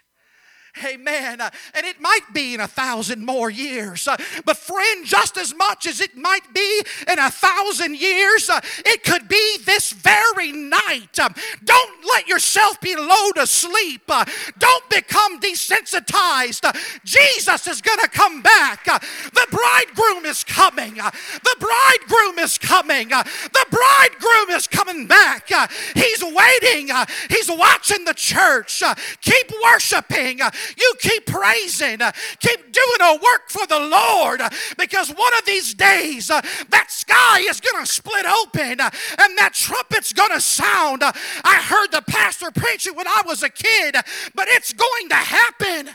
Amen. 0.83 1.41
And 1.41 1.85
it 1.85 1.99
might 1.99 2.33
be 2.33 2.53
in 2.53 2.59
a 2.59 2.67
thousand 2.67 3.25
more 3.25 3.49
years. 3.49 4.07
But, 4.45 4.57
friend, 4.57 5.05
just 5.05 5.37
as 5.37 5.55
much 5.55 5.85
as 5.85 6.01
it 6.01 6.15
might 6.15 6.53
be 6.53 6.81
in 7.11 7.19
a 7.19 7.29
thousand 7.29 7.97
years, 7.97 8.49
it 8.85 9.03
could 9.03 9.27
be 9.27 9.57
this 9.65 9.91
very 9.91 10.51
night. 10.51 11.17
Don't 11.63 12.05
let 12.05 12.27
yourself 12.27 12.79
be 12.81 12.95
lulled 12.95 13.35
to 13.35 13.47
sleep. 13.47 14.09
Don't 14.57 14.89
become 14.89 15.39
desensitized. 15.39 16.63
Jesus 17.03 17.67
is 17.67 17.81
going 17.81 17.99
to 17.99 18.09
come 18.09 18.41
back. 18.41 18.85
The 18.85 19.47
bridegroom 19.49 20.25
is 20.25 20.43
coming. 20.43 20.95
The 20.95 21.55
bridegroom 21.59 22.39
is 22.39 22.57
coming. 22.57 23.09
The 23.09 23.65
bridegroom 23.69 24.57
is 24.57 24.67
coming 24.67 25.07
back. 25.07 25.49
He's 25.93 26.23
waiting. 26.23 26.89
He's 27.29 27.49
watching 27.49 28.05
the 28.05 28.13
church. 28.13 28.83
Keep 29.21 29.51
worshiping. 29.63 30.39
You 30.77 30.93
keep 30.99 31.25
praising, 31.25 32.01
uh, 32.01 32.11
keep 32.39 32.59
doing 32.71 33.01
a 33.01 33.13
work 33.13 33.49
for 33.49 33.65
the 33.67 33.79
Lord 33.79 34.41
uh, 34.41 34.49
because 34.77 35.09
one 35.09 35.37
of 35.37 35.45
these 35.45 35.73
days 35.73 36.29
uh, 36.29 36.41
that 36.69 36.91
sky 36.91 37.39
is 37.41 37.61
going 37.61 37.83
to 37.83 37.91
split 37.91 38.25
open 38.25 38.79
and 38.81 39.37
that 39.37 39.51
trumpet's 39.53 40.13
going 40.13 40.31
to 40.31 40.41
sound. 40.41 41.03
I 41.03 41.61
heard 41.61 41.91
the 41.91 42.01
pastor 42.01 42.51
preach 42.51 42.87
it 42.87 42.95
when 42.95 43.07
I 43.07 43.21
was 43.25 43.43
a 43.43 43.49
kid, 43.49 43.95
but 44.35 44.47
it's 44.49 44.73
going 44.73 45.09
to 45.09 45.15
happen. 45.15 45.89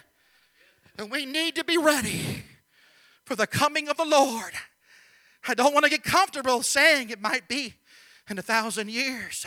And 0.99 1.11
we 1.11 1.27
need 1.27 1.57
to 1.57 1.65
be 1.65 1.79
ready 1.79 2.45
for 3.25 3.37
the 3.37 3.47
coming 3.47 3.89
of 3.89 3.97
the 3.97 4.05
Lord. 4.05 4.53
I 5.49 5.55
don't 5.55 5.73
want 5.73 5.85
to 5.85 5.91
get 5.91 6.05
comfortable 6.05 6.63
saying 6.63 7.11
it 7.11 7.21
might 7.21 7.49
be 7.49 7.75
in 8.29 8.39
a 8.39 8.43
thousand 8.43 8.91
years. 8.91 9.47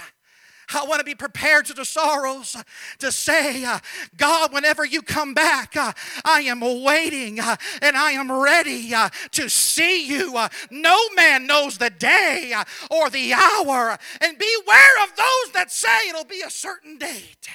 I 0.73 0.85
want 0.85 0.99
to 0.99 1.05
be 1.05 1.15
prepared 1.15 1.65
to 1.65 1.73
the 1.73 1.85
sorrows 1.85 2.55
to 2.99 3.11
say, 3.11 3.63
uh, 3.63 3.79
God, 4.17 4.53
whenever 4.53 4.85
you 4.85 5.01
come 5.01 5.33
back, 5.33 5.75
uh, 5.75 5.93
I 6.23 6.41
am 6.41 6.61
waiting 6.83 7.39
uh, 7.39 7.55
and 7.81 7.95
I 7.95 8.11
am 8.11 8.31
ready 8.31 8.93
to 9.31 9.49
see 9.49 10.07
you. 10.07 10.37
No 10.71 10.97
man 11.15 11.47
knows 11.47 11.77
the 11.77 11.89
day 11.89 12.53
or 12.89 13.09
the 13.09 13.33
hour. 13.33 13.97
And 14.21 14.37
beware 14.37 15.03
of 15.03 15.15
those 15.15 15.53
that 15.53 15.71
say 15.71 16.09
it'll 16.09 16.25
be 16.25 16.41
a 16.45 16.49
certain 16.49 16.97
date. 16.97 17.49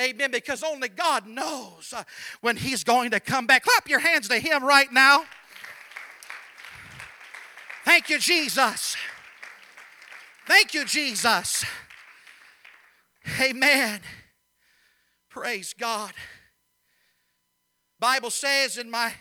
Amen. 0.00 0.30
Because 0.30 0.62
only 0.62 0.88
God 0.88 1.26
knows 1.26 1.92
when 2.40 2.56
He's 2.56 2.82
going 2.82 3.10
to 3.10 3.20
come 3.20 3.46
back. 3.46 3.64
Clap 3.64 3.88
your 3.88 4.00
hands 4.00 4.28
to 4.28 4.38
Him 4.38 4.64
right 4.64 4.90
now. 4.92 5.24
Thank 7.84 8.08
you, 8.08 8.18
Jesus. 8.18 8.96
Thank 10.46 10.74
you, 10.74 10.84
Jesus. 10.84 11.64
Amen. 13.40 14.00
Praise 15.28 15.74
God. 15.78 16.12
Bible 17.98 18.30
says 18.30 18.78
in 18.78 18.90
my 18.90 19.12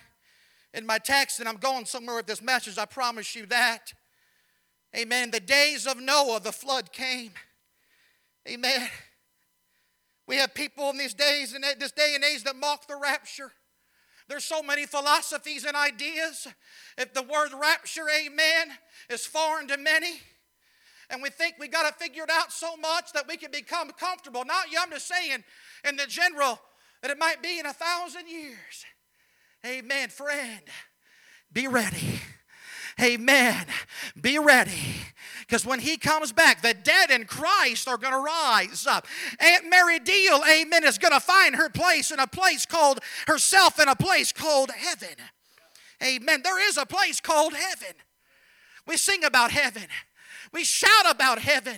in 0.73 0.85
my 0.85 0.97
text, 0.97 1.39
and 1.39 1.49
I'm 1.49 1.57
going 1.57 1.85
somewhere 1.85 2.15
with 2.15 2.27
this 2.27 2.41
message, 2.41 2.77
I 2.77 2.85
promise 2.85 3.35
you 3.35 3.45
that. 3.47 3.93
Amen. 4.95 5.31
The 5.31 5.39
days 5.39 5.85
of 5.85 5.99
Noah, 5.99 6.39
the 6.39 6.51
flood 6.51 6.91
came. 6.91 7.31
Amen. 8.47 8.89
We 10.27 10.37
have 10.37 10.53
people 10.53 10.89
in 10.89 10.97
these 10.97 11.13
days 11.13 11.53
and 11.53 11.63
this 11.77 11.91
day 11.91 12.13
and 12.15 12.23
age 12.23 12.43
that 12.43 12.55
mock 12.55 12.87
the 12.87 12.95
rapture. 12.95 13.51
There's 14.29 14.45
so 14.45 14.63
many 14.63 14.85
philosophies 14.85 15.65
and 15.65 15.75
ideas. 15.75 16.47
If 16.97 17.13
the 17.13 17.21
word 17.21 17.49
rapture, 17.53 18.05
amen, 18.09 18.77
is 19.09 19.25
foreign 19.25 19.67
to 19.67 19.77
many, 19.77 20.21
and 21.11 21.21
we 21.21 21.29
think 21.29 21.55
we 21.59 21.67
got 21.67 21.87
to 21.87 22.03
figure 22.03 22.23
it 22.23 22.29
out 22.31 22.51
so 22.51 22.77
much 22.77 23.13
that 23.13 23.27
we 23.27 23.37
can 23.37 23.51
become 23.51 23.89
comfortable. 23.91 24.45
Not 24.45 24.71
you, 24.71 24.77
I'm 24.81 24.91
just 24.91 25.07
saying 25.07 25.43
in 25.87 25.95
the 25.95 26.07
general 26.07 26.59
that 27.01 27.11
it 27.11 27.17
might 27.17 27.41
be 27.43 27.59
in 27.59 27.65
a 27.65 27.73
thousand 27.73 28.27
years. 28.27 28.85
Amen, 29.65 30.09
friend. 30.09 30.61
Be 31.51 31.67
ready. 31.67 32.19
Amen. 33.01 33.65
Be 34.19 34.39
ready. 34.39 34.95
Because 35.41 35.65
when 35.65 35.79
he 35.79 35.97
comes 35.97 36.31
back, 36.31 36.61
the 36.61 36.73
dead 36.73 37.09
in 37.11 37.25
Christ 37.25 37.87
are 37.87 37.97
going 37.97 38.13
to 38.13 38.19
rise 38.19 38.87
up. 38.87 39.05
Aunt 39.39 39.69
Mary 39.69 39.99
Deal, 39.99 40.41
amen, 40.49 40.83
is 40.83 40.97
going 40.97 41.13
to 41.13 41.19
find 41.19 41.55
her 41.55 41.69
place 41.69 42.11
in 42.11 42.19
a 42.19 42.27
place 42.27 42.65
called 42.65 42.99
herself 43.27 43.79
in 43.79 43.87
a 43.87 43.95
place 43.95 44.31
called 44.31 44.71
heaven. 44.71 45.15
Amen. 46.03 46.41
There 46.43 46.67
is 46.67 46.77
a 46.77 46.85
place 46.85 47.19
called 47.19 47.53
heaven. 47.53 47.95
We 48.87 48.97
sing 48.97 49.23
about 49.23 49.51
heaven. 49.51 49.83
We 50.53 50.63
shout 50.63 51.09
about 51.09 51.39
heaven. 51.39 51.77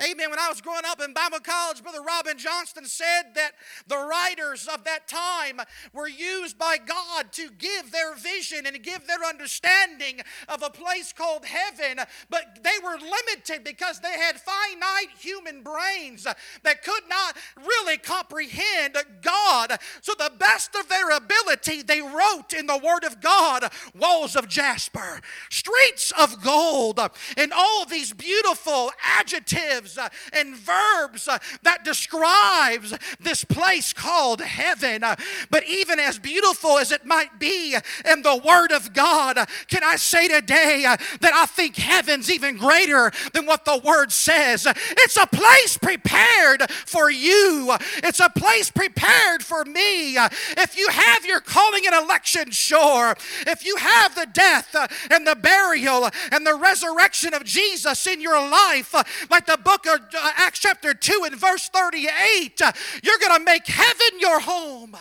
Amen. 0.00 0.30
When 0.30 0.38
I 0.38 0.48
was 0.48 0.60
growing 0.60 0.84
up 0.86 1.00
in 1.02 1.12
Bible 1.12 1.40
college, 1.40 1.82
Brother 1.82 2.02
Robin 2.02 2.38
Johnston 2.38 2.86
said 2.86 3.34
that 3.34 3.52
the 3.86 3.98
writers 3.98 4.66
of 4.66 4.84
that 4.84 5.06
time 5.06 5.60
were 5.92 6.08
used 6.08 6.58
by 6.58 6.78
God 6.78 7.32
to 7.32 7.50
give 7.58 7.92
their 7.92 8.14
vision 8.14 8.66
and 8.66 8.82
give 8.82 9.06
their 9.06 9.22
understanding 9.28 10.20
of 10.48 10.62
a 10.62 10.70
place 10.70 11.12
called 11.12 11.44
heaven, 11.44 12.04
but 12.30 12.60
they 12.62 12.78
were 12.82 12.96
limited 12.96 13.64
because 13.64 14.00
they 14.00 14.12
had 14.18 14.40
finite 14.40 15.10
human 15.18 15.62
brains 15.62 16.26
that 16.62 16.82
could 16.82 17.02
not 17.08 17.36
really 17.56 17.98
comprehend 17.98 18.96
God. 19.20 19.78
So, 20.00 20.14
the 20.18 20.32
best 20.38 20.74
of 20.74 20.88
their 20.88 21.10
ability, 21.10 21.82
they 21.82 22.00
wrote 22.00 22.54
in 22.56 22.66
the 22.66 22.78
Word 22.78 23.04
of 23.04 23.20
God 23.20 23.70
walls 23.94 24.36
of 24.36 24.48
jasper, 24.48 25.20
streets 25.50 26.12
of 26.18 26.42
gold, 26.42 26.98
and 27.36 27.52
all 27.52 27.84
these 27.84 28.12
beautiful 28.12 28.90
adjectives 29.18 29.81
uh, 29.98 30.08
and 30.32 30.56
verbs 30.56 31.28
uh, 31.28 31.38
that 31.62 31.84
describes 31.84 32.94
this 33.20 33.44
place 33.44 33.92
called 33.92 34.40
heaven. 34.40 35.04
Uh, 35.04 35.16
but 35.50 35.66
even 35.66 35.98
as 35.98 36.18
beautiful 36.18 36.78
as 36.78 36.92
it 36.92 37.04
might 37.04 37.38
be 37.38 37.76
in 38.10 38.22
the 38.22 38.36
Word 38.36 38.72
of 38.72 38.92
God, 38.92 39.38
can 39.68 39.82
I 39.84 39.96
say 39.96 40.28
today 40.28 40.82
that 41.20 41.32
I 41.34 41.46
think 41.46 41.76
heaven's 41.76 42.30
even 42.30 42.56
greater 42.56 43.10
than 43.32 43.46
what 43.46 43.64
the 43.64 43.80
Word 43.84 44.12
says? 44.12 44.66
It's 44.66 45.16
a 45.16 45.26
place 45.26 45.78
prepared 45.78 46.70
for 46.70 47.10
you, 47.10 47.74
it's 47.98 48.20
a 48.20 48.30
place 48.30 48.70
prepared 48.70 49.42
for 49.42 49.64
me. 49.64 50.16
If 50.16 50.76
you 50.76 50.88
have 50.88 51.24
your 51.24 51.40
calling 51.40 51.86
and 51.86 51.94
election 51.94 52.50
sure, 52.50 53.14
if 53.46 53.64
you 53.64 53.76
have 53.76 54.14
the 54.14 54.26
death 54.32 54.74
and 55.10 55.26
the 55.26 55.36
burial 55.36 56.08
and 56.30 56.46
the 56.46 56.54
resurrection 56.54 57.34
of 57.34 57.44
Jesus 57.44 58.06
in 58.06 58.20
your 58.20 58.38
life, 58.38 58.94
like 59.30 59.46
the 59.46 59.58
book 59.58 59.71
book 59.72 59.86
of 59.86 60.00
uh, 60.14 60.30
Acts 60.36 60.58
chapter 60.58 60.92
2 60.92 61.22
and 61.24 61.36
verse 61.36 61.68
38, 61.68 62.60
uh, 62.62 62.72
you're 63.02 63.18
going 63.18 63.38
to 63.38 63.44
make 63.44 63.66
heaven 63.66 64.20
your 64.20 64.40
home. 64.40 64.96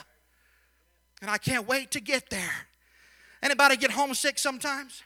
And 1.22 1.30
I 1.30 1.38
can't 1.38 1.68
wait 1.68 1.92
to 1.92 2.00
get 2.00 2.30
there. 2.30 2.68
Anybody 3.44 3.76
get 3.76 3.92
homesick 3.92 4.40
sometimes? 4.40 5.04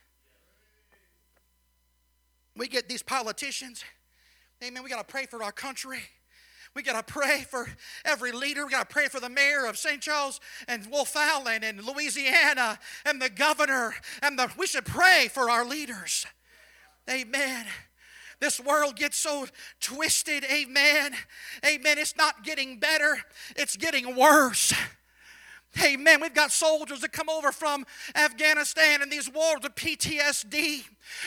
We 2.56 2.68
get 2.68 2.88
these 2.88 3.02
politicians. 3.02 3.84
Amen. 4.64 4.84
We 4.84 4.90
got 4.90 5.06
to 5.06 5.12
pray 5.12 5.26
for 5.26 5.44
our 5.44 5.52
country. 5.52 6.00
We 6.76 6.84
got 6.84 7.06
to 7.06 7.14
pray 7.14 7.46
for 7.50 7.68
every 8.04 8.32
leader. 8.32 8.66
We 8.66 8.72
got 8.72 8.90
to 8.90 8.94
pray 8.94 9.08
for 9.08 9.20
the 9.20 9.30
mayor 9.30 9.66
of 9.66 9.78
St. 9.78 10.02
Charles 10.02 10.40
and 10.68 10.86
Wolf 10.92 11.16
Island 11.16 11.64
and 11.64 11.84
Louisiana 11.84 12.78
and 13.06 13.22
the 13.22 13.30
governor. 13.30 13.96
And 14.22 14.38
the, 14.38 14.50
we 14.58 14.68
should 14.68 14.86
pray 14.86 15.30
for 15.34 15.50
our 15.50 15.66
leaders. 15.66 16.26
Amen. 17.10 17.66
This 18.46 18.60
world 18.60 18.96
gets 18.96 19.18
so 19.18 19.48
twisted. 19.82 20.44
Amen. 20.44 21.14
Amen. 21.66 21.98
It's 21.98 22.16
not 22.16 22.44
getting 22.44 22.78
better, 22.78 23.18
it's 23.56 23.75
getting 23.75 24.16
worse. 24.16 24.72
Amen. 25.84 26.22
We've 26.22 26.34
got 26.34 26.51
soldiers 26.51 27.01
that 27.01 27.12
come 27.12 27.29
over 27.29 27.51
from 27.51 27.86
Afghanistan 28.15 29.01
and 29.01 29.12
these 29.12 29.32
wars 29.32 29.63
of 29.63 29.75
PTSD. 29.75 30.86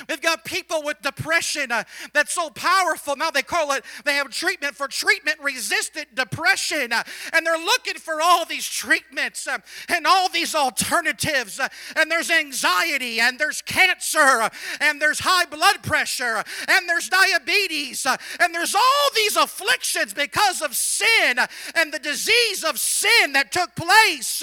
We've 0.09 0.21
got 0.21 0.45
people 0.45 0.83
with 0.83 1.01
depression 1.03 1.71
uh, 1.73 1.85
that's 2.13 2.33
so 2.33 2.51
powerful. 2.51 3.17
Now 3.17 3.31
they 3.31 3.43
call 3.43 3.73
it, 3.73 3.85
they 4.05 4.15
have 4.15 4.31
treatment 4.31 4.75
for 4.75 4.89
treatment 4.89 5.39
resistant 5.41 6.15
depression. 6.15 6.93
Uh, 6.93 7.03
and 7.33 7.47
they're 7.47 7.59
looking 7.59 7.95
for 7.95 8.21
all 8.21 8.45
these 8.45 8.67
treatments 8.67 9.47
uh, 9.47 9.59
and 9.89 10.07
all 10.07 10.29
these 10.29 10.55
alternatives. 10.55 11.61
Uh, 11.61 11.69
and 11.97 12.11
there's 12.11 12.31
anxiety, 12.31 13.21
and 13.21 13.39
there's 13.39 13.63
cancer, 13.63 14.19
uh, 14.19 14.49
and 14.81 15.01
there's 15.01 15.21
high 15.21 15.45
blood 15.45 15.83
pressure, 15.83 16.43
and 16.69 16.89
there's 16.89 17.09
diabetes, 17.09 18.07
uh, 18.07 18.17
and 18.41 18.55
there's 18.55 18.75
all 18.75 19.11
these 19.15 19.37
afflictions 19.37 20.13
because 20.13 20.63
of 20.63 20.77
sin 20.77 21.39
and 21.75 21.93
the 21.93 21.99
disease 21.99 22.65
of 22.65 22.79
sin 22.79 23.33
that 23.33 23.53
took 23.53 23.75
place 23.75 24.38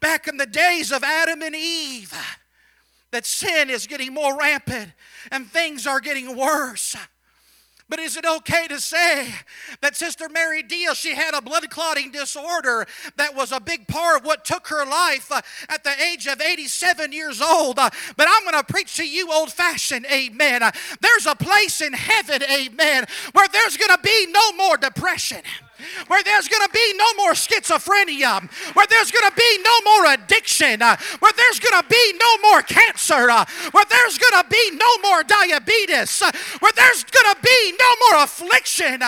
back 0.00 0.28
in 0.28 0.36
the 0.36 0.46
days 0.46 0.92
of 0.92 1.02
Adam 1.02 1.42
and 1.42 1.54
Eve 1.54 2.14
that 3.10 3.24
sin 3.24 3.70
is 3.70 3.86
getting 3.86 4.12
more 4.12 4.36
rampant 4.36 4.90
and 5.30 5.46
things 5.46 5.86
are 5.86 6.00
getting 6.00 6.36
worse. 6.36 6.96
But 7.88 7.98
is 7.98 8.16
it 8.16 8.24
okay 8.24 8.66
to 8.68 8.80
say 8.80 9.28
that 9.82 9.94
Sister 9.94 10.28
Mary 10.28 10.62
Deal, 10.62 10.94
she 10.94 11.14
had 11.14 11.34
a 11.34 11.42
blood 11.42 11.68
clotting 11.68 12.10
disorder 12.10 12.86
that 13.16 13.36
was 13.36 13.52
a 13.52 13.60
big 13.60 13.86
part 13.86 14.20
of 14.20 14.26
what 14.26 14.44
took 14.44 14.68
her 14.68 14.86
life 14.86 15.30
uh, 15.30 15.42
at 15.68 15.84
the 15.84 15.92
age 16.02 16.26
of 16.26 16.40
87 16.40 17.12
years 17.12 17.42
old? 17.42 17.78
Uh, 17.78 17.90
but 18.16 18.26
I'm 18.28 18.42
going 18.50 18.64
to 18.64 18.72
preach 18.72 18.96
to 18.96 19.06
you 19.06 19.30
old 19.30 19.52
fashioned, 19.52 20.06
amen. 20.06 20.62
Uh, 20.62 20.72
there's 21.02 21.26
a 21.26 21.34
place 21.34 21.82
in 21.82 21.92
heaven, 21.92 22.42
amen, 22.42 23.04
where 23.32 23.48
there's 23.48 23.76
going 23.76 23.94
to 23.94 24.02
be 24.02 24.26
no 24.30 24.52
more 24.52 24.78
depression 24.78 25.42
where 26.06 26.22
there's 26.22 26.48
going 26.48 26.62
to 26.62 26.72
be 26.72 26.94
no 26.96 27.06
more 27.16 27.32
schizophrenia, 27.32 28.50
where 28.74 28.86
there's 28.86 29.10
going 29.10 29.28
to 29.30 29.36
be 29.36 29.58
no 29.62 29.80
more 29.84 30.12
addiction, 30.12 30.82
uh, 30.82 30.96
where 31.18 31.32
there's 31.36 31.58
going 31.58 31.82
to 31.82 31.88
be 31.88 32.12
no 32.18 32.50
more 32.50 32.62
cancer, 32.62 33.30
uh, 33.30 33.44
where 33.72 33.84
there's 33.88 34.18
going 34.18 34.42
to 34.42 34.48
be 34.48 34.70
no 34.72 34.98
more 35.02 35.22
diabetes, 35.22 36.22
uh, 36.22 36.30
where 36.60 36.72
there's 36.72 37.04
going 37.04 37.34
to 37.34 37.40
be 37.42 37.72
no 37.78 37.90
more 38.06 38.24
affliction. 38.24 39.02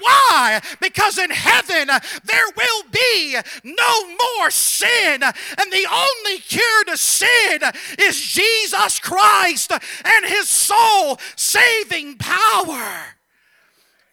Why? 0.00 0.60
Because 0.80 1.18
in 1.18 1.30
heaven 1.30 1.88
there 2.24 2.46
will 2.56 2.82
be 2.90 3.36
no 3.64 4.06
more 4.08 4.50
sin, 4.50 5.22
and 5.22 5.72
the 5.72 5.86
only 5.90 6.38
cure 6.38 6.84
to 6.84 6.96
sin 6.96 7.60
is 7.98 8.20
Jesus 8.20 8.98
Christ 8.98 9.72
and 9.72 10.26
his 10.26 10.48
soul 10.48 11.18
saving 11.36 12.16
power. 12.18 13.16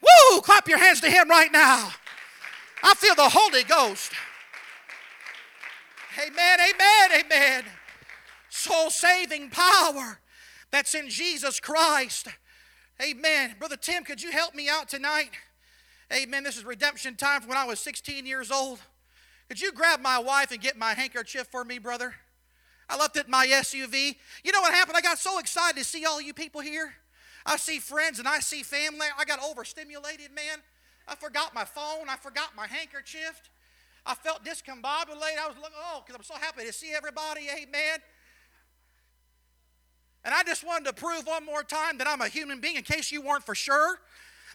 Woo! 0.02 0.42
Clap 0.42 0.68
your 0.68 0.78
hands 0.78 1.02
to 1.02 1.10
him 1.10 1.30
right 1.30 1.52
now. 1.52 1.92
I 2.84 2.94
feel 2.96 3.16
the 3.16 3.30
Holy 3.30 3.64
Ghost. 3.64 4.12
Amen, 6.18 6.60
amen, 6.60 7.26
amen. 7.26 7.64
Soul 8.50 8.90
saving 8.90 9.50
power 9.50 10.20
that's 10.72 10.96
in 10.96 11.10
Jesus 11.10 11.60
Christ. 11.60 12.28
Amen. 13.02 13.56
Brother 13.60 13.78
Tim, 13.78 14.04
could 14.04 14.22
you 14.22 14.32
help 14.32 14.54
me 14.54 14.68
out 14.68 14.90
tonight? 14.90 15.30
Amen. 16.12 16.44
This 16.44 16.58
is 16.58 16.66
redemption 16.66 17.16
time 17.16 17.42
for 17.42 17.48
when 17.48 17.58
I 17.58 17.66
was 17.66 17.80
16 17.80 18.26
years 18.26 18.52
old. 18.52 18.80
Could 19.48 19.62
you 19.62 19.72
grab 19.72 20.02
my 20.02 20.20
wife 20.20 20.52
and 20.52 20.60
get 20.60 20.78
my 20.78 20.94
handkerchief 20.94 21.48
for 21.48 21.64
me, 21.64 21.80
brother? 21.80 22.16
I 22.90 22.98
left 22.98 23.16
it 23.18 23.26
in 23.26 23.32
my 23.32 23.46
SUV. 23.46 24.16
You 24.44 24.52
know 24.52 24.62
what 24.62 24.74
happened? 24.74 24.98
I 24.98 25.02
got 25.02 25.20
so 25.20 25.40
excited 25.40 25.78
to 25.78 25.86
see 25.86 26.06
all 26.06 26.20
you 26.20 26.34
people 26.34 26.62
here. 26.62 26.94
I 27.46 27.58
see 27.58 27.80
friends 27.80 28.20
and 28.20 28.28
I 28.28 28.40
see 28.40 28.64
family. 28.64 29.08
I 29.18 29.26
got 29.26 29.40
overstimulated, 29.44 30.32
man. 30.34 30.60
I 31.10 31.16
forgot 31.16 31.54
my 31.56 31.66
phone. 31.66 32.08
I 32.08 32.16
forgot 32.18 32.56
my 32.56 32.68
handkerchief. 32.68 33.42
I 34.06 34.14
felt 34.16 34.44
discombobulated. 34.46 35.40
I 35.40 35.48
was 35.48 35.58
like, 35.62 35.72
oh, 35.76 36.04
because 36.06 36.16
I'm 36.16 36.24
so 36.24 36.36
happy 36.36 36.66
to 36.66 36.74
see 36.74 36.92
everybody. 36.96 37.48
Amen. 37.52 38.00
And 40.24 40.34
I 40.34 40.44
just 40.44 40.66
wanted 40.66 40.86
to 40.86 40.94
prove 40.94 41.26
one 41.26 41.46
more 41.46 41.64
time 41.64 41.98
that 41.98 42.08
I'm 42.08 42.22
a 42.22 42.28
human 42.28 42.60
being 42.60 42.76
in 42.76 42.84
case 42.84 43.12
you 43.12 43.22
weren't 43.22 43.44
for 43.44 43.56
sure 43.56 44.00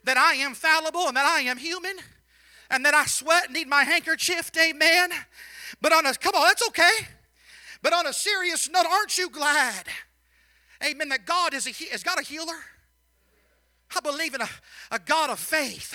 that 0.05 0.17
I 0.17 0.35
am 0.35 0.55
fallible 0.55 1.09
and 1.09 1.17
that 1.17 1.27
I 1.27 1.41
am 1.41 1.57
human 1.57 1.97
and 2.71 2.85
that 2.85 2.95
I 2.95 3.07
sweat 3.07 3.47
and 3.47 3.55
need 3.55 3.69
my 3.69 3.85
handkerchief. 3.85 4.51
Amen. 4.57 5.11
But 5.81 5.93
on 5.93 6.07
a, 6.07 6.15
come 6.15 6.35
on, 6.35 6.47
that's 6.47 6.67
okay. 6.69 7.09
But 7.83 7.93
on 7.93 8.07
a 8.07 8.13
serious 8.13 8.69
note, 8.71 8.87
aren't 8.87 9.19
you 9.19 9.29
glad? 9.31 9.87
Amen. 10.85 11.09
That 11.09 11.27
God 11.27 11.55
is 11.55 11.67
a, 11.67 11.73
has 11.91 12.03
got 12.03 12.21
a 12.21 12.23
healer. 12.23 12.55
I 13.97 14.01
believe 14.01 14.35
in 14.35 14.41
a, 14.41 14.49
a 14.91 14.99
God 14.99 15.31
of 15.31 15.39
faith. 15.39 15.95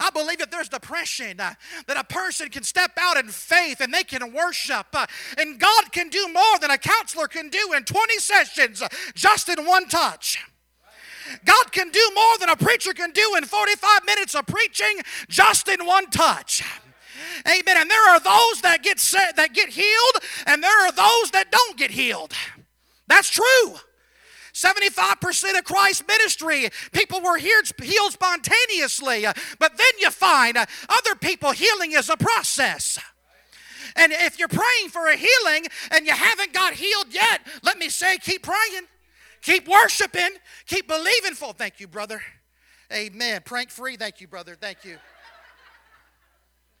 I 0.00 0.10
believe 0.10 0.38
that 0.38 0.50
there's 0.50 0.68
depression, 0.68 1.38
uh, 1.38 1.54
that 1.86 1.96
a 1.96 2.04
person 2.04 2.48
can 2.48 2.62
step 2.62 2.92
out 2.98 3.18
in 3.18 3.28
faith 3.28 3.80
and 3.80 3.92
they 3.92 4.02
can 4.02 4.32
worship. 4.32 4.86
Uh, 4.94 5.06
and 5.38 5.60
God 5.60 5.92
can 5.92 6.08
do 6.08 6.26
more 6.32 6.58
than 6.60 6.70
a 6.70 6.78
counselor 6.78 7.28
can 7.28 7.50
do 7.50 7.74
in 7.76 7.84
20 7.84 8.18
sessions, 8.18 8.82
uh, 8.82 8.88
just 9.14 9.48
in 9.48 9.64
one 9.66 9.86
touch. 9.88 10.38
God 11.44 11.70
can 11.70 11.90
do 11.90 12.10
more 12.14 12.38
than 12.38 12.48
a 12.48 12.56
preacher 12.56 12.92
can 12.92 13.12
do 13.12 13.34
in 13.36 13.44
45 13.44 14.04
minutes 14.04 14.34
of 14.34 14.46
preaching, 14.46 15.00
just 15.28 15.68
in 15.68 15.86
one 15.86 16.06
touch. 16.10 16.64
Amen. 17.46 17.76
And 17.76 17.90
there 17.90 18.10
are 18.10 18.20
those 18.20 18.62
that 18.62 18.82
get 18.82 18.98
set, 18.98 19.36
that 19.36 19.52
get 19.52 19.68
healed, 19.68 20.24
and 20.46 20.62
there 20.62 20.86
are 20.86 20.92
those 20.92 21.30
that 21.32 21.50
don't 21.50 21.76
get 21.76 21.90
healed. 21.90 22.32
That's 23.06 23.28
true. 23.28 23.76
75% 24.52 25.58
of 25.58 25.64
Christ's 25.64 26.04
ministry, 26.06 26.68
people 26.92 27.20
were 27.20 27.38
healed 27.38 28.12
spontaneously. 28.12 29.26
Uh, 29.26 29.32
but 29.58 29.76
then 29.76 29.92
you 29.98 30.10
find 30.10 30.56
uh, 30.56 30.66
other 30.88 31.14
people 31.14 31.52
healing 31.52 31.92
is 31.92 32.08
a 32.08 32.16
process. 32.16 32.98
And 33.96 34.12
if 34.12 34.38
you're 34.38 34.48
praying 34.48 34.88
for 34.90 35.08
a 35.08 35.16
healing 35.16 35.66
and 35.90 36.06
you 36.06 36.12
haven't 36.12 36.52
got 36.52 36.74
healed 36.74 37.06
yet, 37.10 37.40
let 37.62 37.78
me 37.78 37.88
say, 37.88 38.18
keep 38.18 38.42
praying, 38.42 38.86
keep 39.42 39.68
worshiping, 39.68 40.30
keep 40.66 40.86
believing 40.86 41.34
for. 41.34 41.52
Thank 41.52 41.80
you, 41.80 41.88
brother. 41.88 42.22
Amen. 42.92 43.42
Prank 43.44 43.70
free. 43.70 43.96
Thank 43.96 44.20
you, 44.20 44.26
brother. 44.26 44.56
Thank 44.60 44.84
you. 44.84 44.96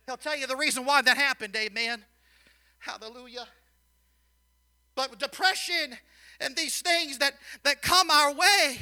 He'll 0.06 0.16
tell 0.16 0.36
you 0.36 0.46
the 0.46 0.56
reason 0.56 0.84
why 0.84 1.02
that 1.02 1.16
happened. 1.16 1.54
Amen. 1.56 2.04
Hallelujah. 2.78 3.46
But 4.96 5.18
depression 5.18 5.96
and 6.40 6.56
these 6.56 6.80
things 6.80 7.18
that, 7.18 7.34
that 7.64 7.82
come 7.82 8.10
our 8.10 8.32
way. 8.32 8.78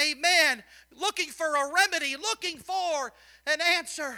Amen. 0.00 0.62
Looking 0.98 1.28
for 1.28 1.46
a 1.46 1.72
remedy, 1.72 2.16
looking 2.16 2.58
for 2.58 3.12
an 3.46 3.60
answer. 3.60 4.16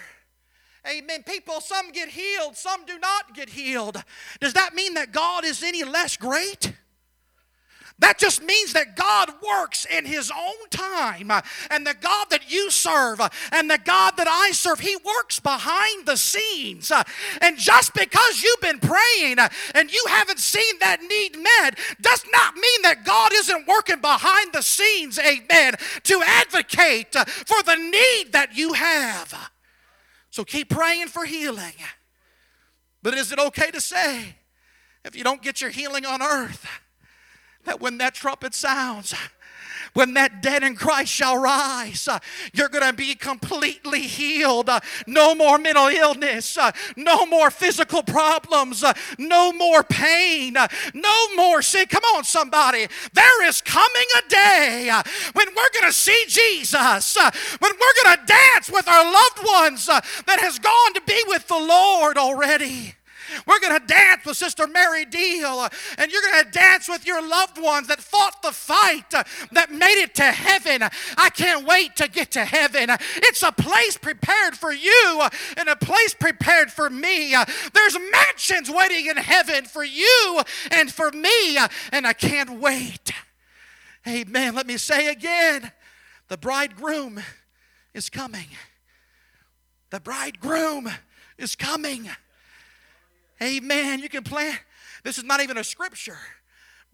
Amen. 0.89 1.25
People, 1.25 1.61
some 1.61 1.91
get 1.91 2.09
healed, 2.09 2.57
some 2.57 2.85
do 2.87 2.99
not 2.99 3.35
get 3.35 3.49
healed. 3.51 4.03
Does 4.41 4.53
that 4.53 4.75
mean 4.75 4.95
that 4.95 5.13
God 5.13 5.45
is 5.45 5.63
any 5.63 5.85
less 5.85 6.17
great? 6.17 6.73
That 7.99 8.19
just 8.19 8.43
means 8.43 8.75
that 8.75 8.95
God 8.95 9.31
works 9.43 9.87
in 9.87 10.05
His 10.05 10.31
own 10.31 10.69
time. 10.71 11.31
Uh, 11.31 11.41
and 11.71 11.87
the 11.87 11.95
God 11.95 12.27
that 12.29 12.51
you 12.51 12.71
serve 12.71 13.21
uh, 13.21 13.31
and 13.53 13.71
the 13.71 13.79
God 13.79 14.19
that 14.19 14.29
I 14.29 14.51
serve, 14.53 14.81
He 14.81 14.97
works 14.97 15.41
behind 15.41 16.05
the 16.05 16.17
scenes. 16.17 16.91
Uh, 16.91 17.05
and 17.41 17.57
just 17.57 17.95
because 17.95 18.43
you've 18.43 18.61
been 18.61 18.81
praying 18.81 19.39
and 19.75 19.91
you 19.91 20.05
haven't 20.09 20.41
seen 20.41 20.79
that 20.81 21.01
need 21.01 21.39
met, 21.39 21.79
does 22.01 22.25
not 22.31 22.55
mean 22.55 22.83
that 22.83 23.07
God 23.07 23.33
isn't 23.33 23.67
working 23.67 24.01
behind 24.03 24.53
the 24.53 24.63
scenes, 24.63 25.19
amen, 25.19 25.75
to 26.03 26.23
advocate 26.23 27.15
for 27.15 27.63
the 27.63 27.77
need 27.77 28.33
that 28.33 28.51
you 28.55 28.75
have. 28.75 29.51
So 30.29 30.45
keep 30.45 30.69
praying 30.69 31.09
for 31.09 31.25
healing. 31.25 31.73
But 33.03 33.15
is 33.15 33.33
it 33.33 33.39
okay 33.39 33.71
to 33.71 33.81
say, 33.81 34.37
if 35.03 35.17
you 35.17 35.25
don't 35.25 35.41
get 35.41 35.63
your 35.63 35.71
healing 35.71 36.05
on 36.05 36.21
earth, 36.21 36.67
that 37.67 37.81
when 37.81 37.99
that 37.99 38.15
trumpet 38.15 38.55
sounds, 38.55 39.15
when 39.97 40.15
that 40.15 40.43
dead 40.43 40.63
in 40.63 40.77
Christ 40.77 41.11
shall 41.11 41.39
rise, 41.39 42.07
uh, 42.07 42.19
you're 42.53 42.69
going 42.69 42.89
to 42.89 42.93
be 42.93 43.15
completely 43.15 44.03
healed. 44.03 44.69
Uh, 44.69 44.81
no 45.07 45.35
more 45.35 45.57
mental 45.59 45.89
illness, 45.89 46.59
uh, 46.59 46.71
no 46.97 47.25
more 47.25 47.51
physical 47.51 48.03
problems, 48.03 48.85
no 49.19 49.53
more 49.53 49.83
pain, 49.83 50.55
no 50.93 51.35
more 51.35 51.63
sin. 51.63 51.87
Come 51.87 52.05
on, 52.15 52.25
somebody. 52.25 52.87
There 53.15 53.47
is 53.47 53.63
coming 53.63 54.07
a 54.19 54.29
day 54.29 54.91
when 55.33 55.47
we're 55.49 55.81
going 55.81 55.87
to 55.87 55.93
see 55.93 56.25
Jesus, 56.29 57.17
when 57.17 57.73
we're 57.73 58.05
going 58.05 58.19
to 58.19 58.27
dance 58.27 58.71
with 58.71 58.87
our 58.87 59.05
loved 59.05 59.39
ones 59.47 59.87
that 59.87 60.41
has 60.41 60.59
gone 60.59 60.95
to 60.95 61.01
be 61.07 61.23
with 61.27 61.49
the 61.49 61.59
Lord 61.59 62.19
already. 62.19 62.96
We're 63.47 63.61
going 63.61 63.79
to 63.79 63.87
dance 63.87 64.25
with 64.25 64.37
Sister 64.37 64.67
Mary 64.67 65.05
Deal. 65.05 65.47
Uh, 65.47 65.69
and 65.99 66.11
you're 66.11 66.23
going 66.23 66.45
to 66.45 66.51
dance 66.51 66.89
with 66.89 67.07
your 67.07 67.27
loved 67.27 67.61
ones 67.61 67.89
that 67.89 68.01
fought 68.01 68.43
the 68.43 68.53
fight, 68.53 69.13
uh, 69.15 69.25
that 69.53 69.71
made 69.71 70.01
it 70.03 70.15
to 70.17 70.25
heaven. 70.25 70.89
I 71.17 71.31
can't 71.31 71.67
wait 71.67 71.97
to 71.97 72.09
get 72.09 72.31
to 72.33 72.45
heaven. 72.45 72.91
It's 73.17 73.43
a 73.43 73.53
place 73.53 73.97
prepared 73.97 74.57
for 74.57 74.73
you 74.73 75.19
uh, 75.21 75.31
and 75.57 75.69
a 75.69 75.77
place 75.77 76.15
prepared 76.15 76.71
for 76.71 76.91
me. 76.91 77.35
There's 77.75 77.97
mansions 78.13 78.71
waiting 78.71 79.07
in 79.07 79.17
heaven 79.17 79.65
for 79.65 79.85
you 79.85 80.41
and 80.71 80.91
for 80.91 81.11
me, 81.13 81.59
and 81.93 82.07
I 82.07 82.13
can't 82.13 82.61
wait. 82.61 83.13
Amen. 84.07 84.55
Let 84.55 84.67
me 84.67 84.77
say 84.77 85.09
again 85.09 85.73
the 86.29 86.37
bridegroom 86.37 87.21
is 87.95 88.11
coming. 88.11 88.47
The 89.91 90.01
bridegroom 90.01 90.89
is 91.39 91.55
coming. 91.55 92.09
Amen. 93.43 94.01
You 94.01 94.09
can 94.09 94.23
plan. 94.23 94.57
This 95.03 95.19
is 95.19 95.25
not 95.25 95.41
even 95.41 95.59
a 95.59 95.65
scripture. 95.65 96.19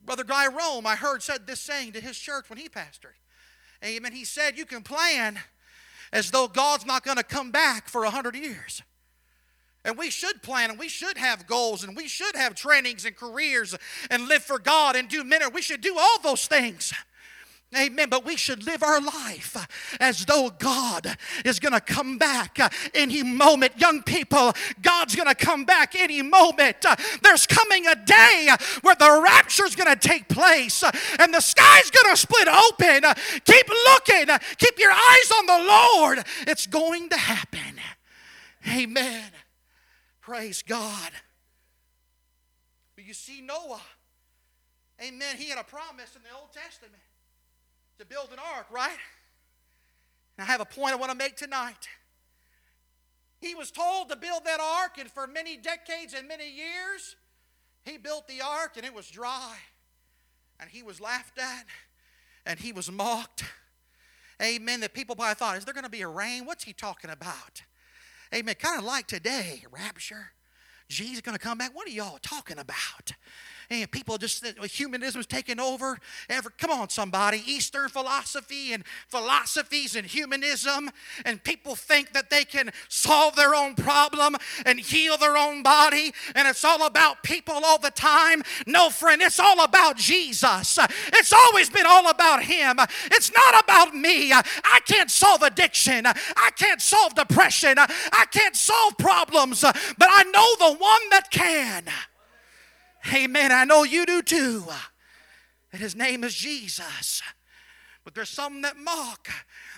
Brother 0.05 0.25
Guy 0.25 0.47
Rome, 0.49 0.87
I 0.87 0.97
heard, 0.97 1.23
said 1.23 1.47
this 1.47 1.61
saying 1.61 1.93
to 1.93 2.01
his 2.01 2.19
church 2.19 2.51
when 2.51 2.59
he 2.59 2.69
pastored. 2.69 3.15
Amen. 3.85 4.13
He 4.13 4.25
said, 4.25 4.59
You 4.59 4.67
can 4.67 4.83
plan 4.83 5.39
as 6.13 6.31
though 6.31 6.49
God's 6.49 6.85
not 6.85 7.05
going 7.05 7.17
to 7.17 7.23
come 7.23 7.51
back 7.51 7.89
for 7.89 8.05
a 8.05 8.11
hundred 8.11 8.35
years. 8.35 8.83
And 9.85 9.99
we 9.99 10.11
should 10.11 10.43
plan 10.43 10.71
and 10.71 10.79
we 10.79 10.89
should 10.89 11.19
have 11.19 11.47
goals 11.47 11.83
and 11.83 11.97
we 11.97 12.07
should 12.07 12.37
have 12.37 12.55
trainings 12.55 13.05
and 13.05 13.17
careers 13.17 13.75
and 14.11 14.29
live 14.29 14.45
for 14.45 14.59
God 14.59 14.95
and 14.95 15.09
do 15.09 15.25
ministry. 15.25 15.55
We 15.55 15.63
should 15.63 15.81
do 15.81 15.97
all 15.99 16.21
those 16.23 16.47
things. 16.47 16.93
Amen. 17.75 18.09
But 18.11 18.27
we 18.27 18.37
should 18.37 18.67
live 18.67 18.83
our 18.83 19.01
life 19.01 19.57
as 19.99 20.27
though 20.27 20.51
God 20.51 21.17
is 21.45 21.59
going 21.59 21.73
to 21.73 21.81
come 21.81 22.19
back 22.19 22.59
any 22.95 23.23
moment. 23.23 23.81
Young 23.81 24.03
people, 24.03 24.53
God's 24.83 25.17
going 25.17 25.29
to 25.29 25.35
come 25.35 25.65
back 25.65 25.95
any 25.95 26.21
moment. 26.21 26.85
There's 27.23 27.47
coming 27.47 27.87
a 27.87 27.95
day 27.95 28.51
where 28.83 28.95
the 28.95 29.23
rapture 29.25 29.65
is 29.65 29.75
going 29.75 29.95
to 29.95 30.09
take 30.09 30.29
place 30.29 30.85
and 31.19 31.33
the 31.33 31.41
sky's 31.41 31.91
going 31.91 32.15
to 32.15 32.17
split 32.17 32.49
open. 32.49 33.05
Keep 33.45 33.69
looking, 33.69 34.37
keep 34.59 34.79
your 34.79 34.93
eyes 34.93 35.33
on 35.39 35.47
the 35.47 35.65
Lord. 35.67 36.25
It's 36.47 36.67
going 36.67 37.09
to 37.09 37.17
happen. 37.17 37.81
Amen. 38.69 39.31
Praise 40.21 40.63
God. 40.63 41.11
But 42.97 43.07
you 43.07 43.15
see, 43.15 43.41
Noah, 43.41 43.81
amen, 45.03 45.37
he 45.39 45.49
had 45.49 45.59
a 45.59 45.65
promise 45.65 46.15
in 46.15 46.23
the 46.23 46.39
Old 46.39 46.53
Testament 46.53 47.03
to 48.03 48.07
build 48.09 48.33
an 48.33 48.39
ark, 48.57 48.67
right? 48.71 48.99
And 50.37 50.47
I 50.47 50.51
have 50.51 50.61
a 50.61 50.65
point 50.65 50.93
I 50.93 50.97
want 50.97 51.13
to 51.13 51.17
make 51.17 51.37
tonight. 51.37 51.89
He 53.41 53.55
was 53.55 53.71
told 53.71 54.09
to 54.09 54.17
build 54.17 54.45
that 54.45 54.61
ark, 54.61 54.99
and 54.99 55.09
for 55.11 55.27
many 55.27 55.57
decades 55.57 56.13
and 56.13 56.27
many 56.27 56.51
years, 56.51 57.17
he 57.85 57.99
built 57.99 58.27
the 58.27 58.41
ark 58.41 58.73
and 58.77 58.85
it 58.85 58.95
was 58.95 59.09
dry. 59.09 59.57
And 60.61 60.71
he 60.71 60.83
was 60.83 61.01
laughed 61.01 61.39
at 61.39 61.67
and 62.47 62.59
he 62.59 62.73
was 62.73 62.91
mocked. 62.91 63.45
Amen. 64.41 64.81
The 64.81 64.89
people 64.89 65.17
probably 65.17 65.35
thought, 65.35 65.57
is 65.57 65.65
there 65.65 65.75
going 65.75 65.85
to 65.85 65.91
be 65.91 66.03
a 66.03 66.09
rain? 66.09 66.45
What's 66.45 66.65
he 66.65 66.73
talking 66.73 67.11
about? 67.11 67.63
Amen. 68.35 68.55
Kind 68.57 68.79
of 68.79 68.85
like 68.85 69.07
today, 69.07 69.65
rapture. 69.71 70.33
Jesus 70.89 71.21
going 71.21 71.37
to 71.37 71.43
come 71.43 71.59
back. 71.59 71.75
What 71.75 71.87
are 71.87 71.91
y'all 71.91 72.19
talking 72.23 72.59
about? 72.59 73.13
And 73.81 73.91
people 73.91 74.19
just 74.19 74.45
uh, 74.45 74.63
humanism's 74.65 75.27
taking 75.27 75.59
over. 75.59 75.99
Ever 76.29 76.51
come 76.51 76.71
on, 76.71 76.91
somebody, 76.91 77.43
Eastern 77.47 77.89
philosophy 77.89 78.73
and 78.73 78.85
philosophies 79.09 79.97
and 79.97 80.07
humanism, 80.07 80.91
and 81.25 81.43
people 81.43 81.75
think 81.75 82.13
that 82.13 82.29
they 82.29 82.45
can 82.45 82.71
solve 82.89 83.37
their 83.37 83.55
own 83.55 83.75
problem 83.75 84.37
and 84.67 84.79
heal 84.79 85.17
their 85.17 85.37
own 85.37 85.63
body, 85.63 86.13
and 86.35 86.47
it's 86.47 86.65
all 86.65 86.85
about 86.85 87.23
people 87.23 87.55
all 87.65 87.79
the 87.79 87.91
time. 87.91 88.43
No, 88.67 88.91
friend, 88.91 89.23
it's 89.23 89.41
all 89.41 89.65
about 89.65 89.97
Jesus. 89.97 90.79
It's 91.15 91.33
always 91.33 91.71
been 91.71 91.87
all 91.87 92.11
about 92.11 92.43
Him. 92.43 92.79
It's 93.07 93.33
not 93.33 93.65
about 93.65 93.95
me. 93.95 94.33
I 94.33 94.81
can't 94.87 95.11
solve 95.11 95.43
addiction. 95.43 96.07
I 96.07 96.51
can't 96.57 96.83
solve 96.83 97.15
depression. 97.15 97.79
I 97.79 98.27
can't 98.31 98.57
solve 98.57 98.99
problems, 98.99 99.63
but 99.63 100.09
I 100.11 100.25
know 100.25 100.69
the 100.69 100.77
one 100.79 101.01
that 101.11 101.31
can. 101.31 101.85
Amen. 103.13 103.51
I 103.53 103.65
know 103.65 103.83
you 103.83 104.07
do 104.07 104.23
too. 104.23 104.65
And 105.73 105.81
his 105.81 105.97
name 105.97 106.25
is 106.25 106.35
Jesus. 106.35 107.23
But 108.05 108.15
there's 108.15 108.29
some 108.29 108.63
that 108.63 108.77
mock. 108.77 109.29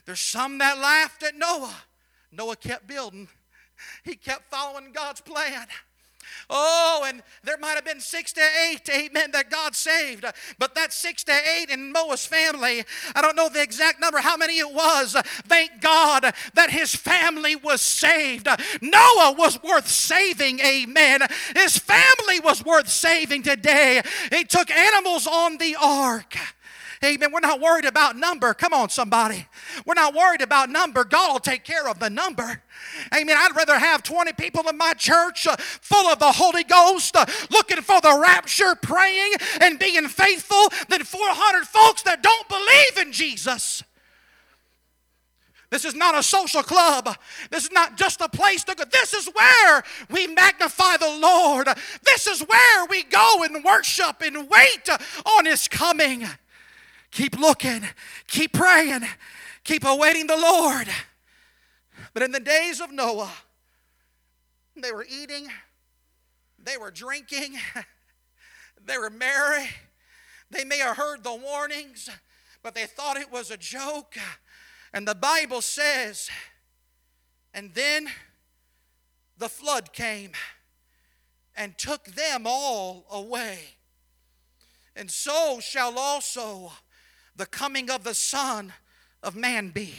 There's 0.06 0.20
some 0.20 0.58
that 0.58 0.78
laughed 0.78 1.22
at 1.22 1.36
Noah. 1.36 1.74
Noah 2.32 2.56
kept 2.56 2.86
building. 2.86 3.28
He 4.02 4.16
kept 4.16 4.50
following 4.50 4.92
God's 4.92 5.20
plan. 5.20 5.66
Oh, 6.50 7.04
and 7.06 7.22
there 7.42 7.58
might 7.58 7.74
have 7.74 7.84
been 7.84 8.00
six 8.00 8.32
to 8.34 8.42
eight, 8.68 8.88
amen, 8.88 9.30
that 9.32 9.50
God 9.50 9.74
saved. 9.74 10.24
But 10.58 10.74
that 10.74 10.92
six 10.92 11.24
to 11.24 11.32
eight 11.32 11.70
in 11.70 11.92
Noah's 11.92 12.26
family, 12.26 12.84
I 13.14 13.22
don't 13.22 13.36
know 13.36 13.48
the 13.48 13.62
exact 13.62 14.00
number, 14.00 14.18
how 14.18 14.36
many 14.36 14.58
it 14.58 14.72
was. 14.72 15.16
Thank 15.46 15.80
God 15.80 16.32
that 16.54 16.70
his 16.70 16.94
family 16.94 17.56
was 17.56 17.80
saved. 17.80 18.48
Noah 18.80 19.34
was 19.36 19.62
worth 19.62 19.88
saving, 19.88 20.60
amen. 20.60 21.20
His 21.54 21.78
family 21.78 22.40
was 22.40 22.64
worth 22.64 22.88
saving 22.88 23.42
today. 23.42 24.02
He 24.30 24.44
took 24.44 24.70
animals 24.70 25.26
on 25.26 25.58
the 25.58 25.76
ark. 25.80 26.36
Amen. 27.04 27.30
We're 27.32 27.40
not 27.40 27.60
worried 27.60 27.84
about 27.84 28.16
number. 28.16 28.54
Come 28.54 28.72
on, 28.72 28.88
somebody. 28.88 29.46
We're 29.84 29.94
not 29.94 30.14
worried 30.14 30.40
about 30.40 30.70
number. 30.70 31.04
God 31.04 31.32
will 31.32 31.40
take 31.40 31.64
care 31.64 31.86
of 31.88 31.98
the 31.98 32.08
number. 32.08 32.62
Amen. 33.14 33.36
I'd 33.38 33.54
rather 33.54 33.78
have 33.78 34.02
20 34.02 34.32
people 34.32 34.68
in 34.68 34.76
my 34.78 34.94
church 34.94 35.46
uh, 35.46 35.56
full 35.56 36.06
of 36.06 36.18
the 36.18 36.32
Holy 36.32 36.64
Ghost, 36.64 37.16
uh, 37.16 37.26
looking 37.50 37.82
for 37.82 38.00
the 38.00 38.18
rapture, 38.20 38.74
praying 38.80 39.32
and 39.60 39.78
being 39.78 40.08
faithful, 40.08 40.68
than 40.88 41.04
400 41.04 41.66
folks 41.66 42.02
that 42.02 42.22
don't 42.22 42.48
believe 42.48 43.06
in 43.06 43.12
Jesus. 43.12 43.82
This 45.70 45.84
is 45.84 45.94
not 45.94 46.16
a 46.16 46.22
social 46.22 46.62
club. 46.62 47.16
This 47.50 47.64
is 47.64 47.72
not 47.72 47.96
just 47.96 48.20
a 48.20 48.28
place 48.28 48.62
to 48.64 48.76
go. 48.76 48.84
This 48.84 49.12
is 49.12 49.26
where 49.26 49.82
we 50.08 50.28
magnify 50.28 50.98
the 50.98 51.18
Lord. 51.20 51.68
This 52.04 52.28
is 52.28 52.42
where 52.42 52.86
we 52.86 53.02
go 53.02 53.42
and 53.42 53.64
worship 53.64 54.22
and 54.22 54.48
wait 54.48 54.88
on 55.26 55.46
His 55.46 55.66
coming. 55.66 56.28
Keep 57.14 57.38
looking, 57.38 57.86
keep 58.26 58.52
praying, 58.52 59.02
keep 59.62 59.84
awaiting 59.84 60.26
the 60.26 60.36
Lord. 60.36 60.88
But 62.12 62.24
in 62.24 62.32
the 62.32 62.40
days 62.40 62.80
of 62.80 62.90
Noah, 62.90 63.30
they 64.74 64.90
were 64.90 65.06
eating, 65.08 65.46
they 66.58 66.76
were 66.76 66.90
drinking, 66.90 67.54
they 68.84 68.98
were 68.98 69.10
merry. 69.10 69.68
They 70.50 70.64
may 70.64 70.78
have 70.78 70.96
heard 70.96 71.22
the 71.22 71.36
warnings, 71.36 72.10
but 72.64 72.74
they 72.74 72.86
thought 72.86 73.16
it 73.16 73.30
was 73.30 73.52
a 73.52 73.56
joke. 73.56 74.16
And 74.92 75.06
the 75.06 75.14
Bible 75.14 75.62
says, 75.62 76.28
and 77.54 77.72
then 77.74 78.08
the 79.38 79.48
flood 79.48 79.92
came 79.92 80.32
and 81.56 81.78
took 81.78 82.06
them 82.06 82.42
all 82.44 83.06
away. 83.08 83.60
And 84.96 85.08
so 85.08 85.60
shall 85.60 85.96
also 85.96 86.72
the 87.36 87.46
coming 87.46 87.90
of 87.90 88.04
the 88.04 88.14
Son 88.14 88.72
of 89.22 89.36
Man 89.36 89.70
be. 89.70 89.94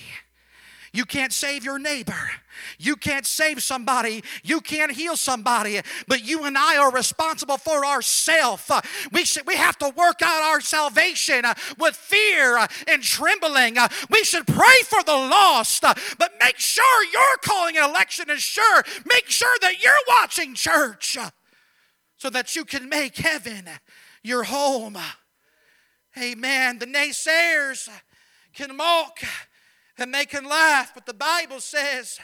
You 0.95 1.03
can't 1.03 1.33
save 1.33 1.65
your 1.65 1.77
neighbor. 1.77 2.31
You 2.79 2.95
can't 2.95 3.25
save 3.25 3.61
somebody. 3.61 4.23
You 4.43 4.61
can't 4.61 4.93
heal 4.93 5.17
somebody. 5.17 5.81
But 6.07 6.23
you 6.23 6.45
and 6.45 6.57
I 6.57 6.77
are 6.77 6.89
responsible 6.89 7.57
for 7.57 7.85
ourselves. 7.85 8.71
We, 9.11 9.25
should, 9.25 9.45
we 9.45 9.57
have 9.57 9.77
to 9.79 9.89
work 9.89 10.21
out 10.21 10.41
our 10.41 10.61
salvation 10.61 11.43
uh, 11.43 11.53
with 11.77 11.97
fear 11.97 12.57
uh, 12.57 12.67
and 12.87 13.03
trembling. 13.03 13.77
Uh, 13.77 13.89
we 14.09 14.23
should 14.23 14.47
pray 14.47 14.81
for 14.85 15.03
the 15.03 15.11
lost, 15.11 15.81
but 15.81 16.31
make 16.39 16.59
sure 16.59 17.03
your 17.11 17.37
calling 17.41 17.75
and 17.75 17.89
election 17.89 18.29
is 18.29 18.41
sure. 18.41 18.83
Make 19.05 19.29
sure 19.29 19.57
that 19.63 19.83
you're 19.83 19.93
watching 20.07 20.55
church 20.55 21.17
so 22.15 22.29
that 22.29 22.55
you 22.55 22.63
can 22.63 22.87
make 22.87 23.17
heaven 23.17 23.69
your 24.23 24.43
home. 24.43 24.97
Amen. 26.17 26.79
The 26.79 26.85
naysayers 26.85 27.89
can 28.53 28.75
mock 28.75 29.19
and 29.97 30.13
they 30.13 30.25
can 30.25 30.45
laugh, 30.45 30.93
but 30.93 31.05
the 31.05 31.13
Bible 31.13 31.59
says, 31.59 32.19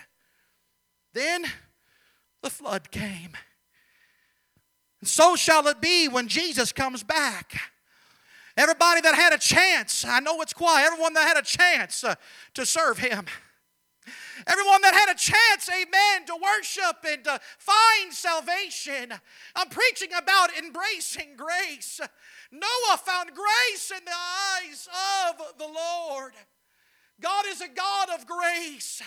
then 1.14 1.46
the 2.42 2.50
flood 2.50 2.92
came. 2.92 3.36
And 5.02 5.10
so 5.10 5.36
shall 5.36 5.68
it 5.68 5.82
be 5.82 6.08
when 6.08 6.28
Jesus 6.28 6.72
comes 6.72 7.04
back. 7.04 7.60
Everybody 8.58 9.02
that 9.02 9.16
had 9.16 9.34
a 9.34 9.38
chance, 9.38 10.06
I 10.06 10.20
know 10.20 10.42
it's 10.42 10.54
quiet, 10.54 10.86
everyone 10.86 11.14
that 11.14 11.28
had 11.28 11.38
a 11.38 11.42
chance 11.42 12.04
uh, 12.04 12.16
to 12.54 12.66
serve 12.66 12.98
Him. 12.98 13.26
Everyone 14.48 14.82
that 14.82 14.94
had 14.94 15.10
a 15.14 15.18
chance, 15.18 15.70
amen, 15.70 16.26
to 16.26 16.36
worship 16.36 16.98
and 17.08 17.24
to 17.24 17.40
find 17.60 18.12
salvation. 18.12 19.14
I'm 19.56 19.70
preaching 19.70 20.10
about 20.18 20.50
embracing 20.58 21.36
grace. 21.38 22.02
Noah 22.52 22.98
found 22.98 23.30
grace 23.34 23.92
in 23.92 24.04
the 24.04 24.12
eyes 24.12 24.90
of 25.30 25.58
the 25.58 25.66
Lord. 25.66 26.34
God 27.22 27.46
is 27.48 27.62
a 27.62 27.68
God 27.68 28.10
of 28.10 28.26
grace. 28.26 29.02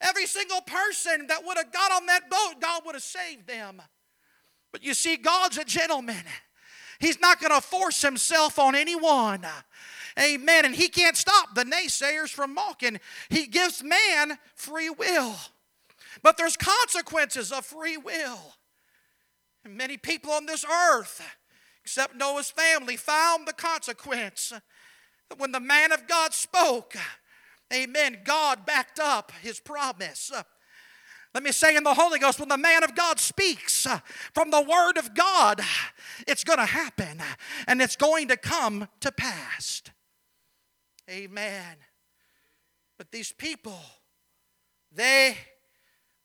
Every 0.00 0.26
single 0.26 0.60
person 0.60 1.26
that 1.28 1.44
would 1.44 1.56
have 1.56 1.72
got 1.72 1.92
on 1.92 2.06
that 2.06 2.28
boat, 2.28 2.60
God 2.60 2.82
would 2.84 2.94
have 2.94 3.02
saved 3.02 3.46
them. 3.46 3.80
But 4.72 4.82
you 4.84 4.92
see, 4.92 5.16
God's 5.16 5.56
a 5.56 5.64
gentleman. 5.64 6.22
He's 6.98 7.20
not 7.20 7.40
going 7.40 7.52
to 7.52 7.60
force 7.60 8.02
himself 8.02 8.58
on 8.58 8.74
anyone. 8.74 9.46
Amen. 10.18 10.64
And 10.64 10.74
he 10.74 10.88
can't 10.88 11.16
stop 11.16 11.54
the 11.54 11.64
naysayers 11.64 12.28
from 12.28 12.54
mocking. 12.54 13.00
He 13.28 13.46
gives 13.46 13.82
man 13.82 14.38
free 14.54 14.90
will. 14.90 15.34
But 16.22 16.36
there's 16.36 16.56
consequences 16.56 17.52
of 17.52 17.64
free 17.64 17.96
will. 17.96 18.54
And 19.64 19.76
many 19.76 19.96
people 19.96 20.30
on 20.30 20.46
this 20.46 20.64
earth, 20.64 21.22
except 21.86 22.16
Noah's 22.16 22.50
family, 22.50 22.96
found 22.96 23.46
the 23.46 23.52
consequence. 23.52 24.52
That 25.28 25.38
when 25.38 25.52
the 25.52 25.60
man 25.60 25.92
of 25.92 26.08
God 26.08 26.34
spoke, 26.34 26.96
amen, 27.72 28.22
God 28.24 28.66
backed 28.66 28.98
up 28.98 29.30
his 29.40 29.60
promise. 29.60 30.32
Let 31.32 31.44
me 31.44 31.52
say 31.52 31.76
in 31.76 31.84
the 31.84 31.94
Holy 31.94 32.18
Ghost, 32.18 32.40
when 32.40 32.48
the 32.48 32.58
man 32.58 32.82
of 32.82 32.96
God 32.96 33.20
speaks 33.20 33.86
from 34.34 34.50
the 34.50 34.62
Word 34.62 34.98
of 34.98 35.14
God, 35.14 35.60
it's 36.26 36.42
going 36.42 36.58
to 36.58 36.66
happen 36.66 37.22
and 37.68 37.80
it's 37.80 37.94
going 37.94 38.26
to 38.28 38.36
come 38.36 38.88
to 38.98 39.12
pass. 39.12 39.82
Amen. 41.08 41.76
But 42.98 43.12
these 43.12 43.30
people, 43.30 43.78
they 44.90 45.36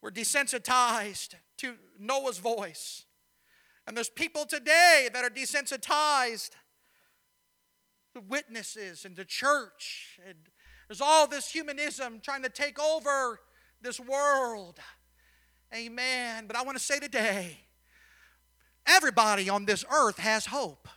were 0.02 0.12
desensitized 0.12 1.36
to 1.60 1.76
Noah's 2.00 2.40
voice. 2.40 3.06
And 3.92 3.98
there's 3.98 4.08
people 4.08 4.46
today 4.46 5.10
that 5.12 5.26
are 5.26 5.30
desensitized 5.30 6.52
to 8.14 8.22
witnesses 8.22 9.04
and 9.04 9.18
to 9.18 9.26
church. 9.26 10.18
And 10.26 10.38
there's 10.88 11.02
all 11.02 11.28
this 11.28 11.52
humanism 11.52 12.22
trying 12.24 12.42
to 12.44 12.50
take 12.50 12.80
over 12.80 13.42
this 13.82 14.00
world. 14.00 14.80
Amen. 15.76 16.46
But 16.48 16.56
I 16.56 16.62
want 16.64 16.78
to 16.78 16.82
say 16.82 17.00
today 17.00 17.58
everybody 18.88 19.50
on 19.50 19.66
this 19.66 19.84
earth 19.92 20.20
has 20.20 20.46
hope. 20.46 20.88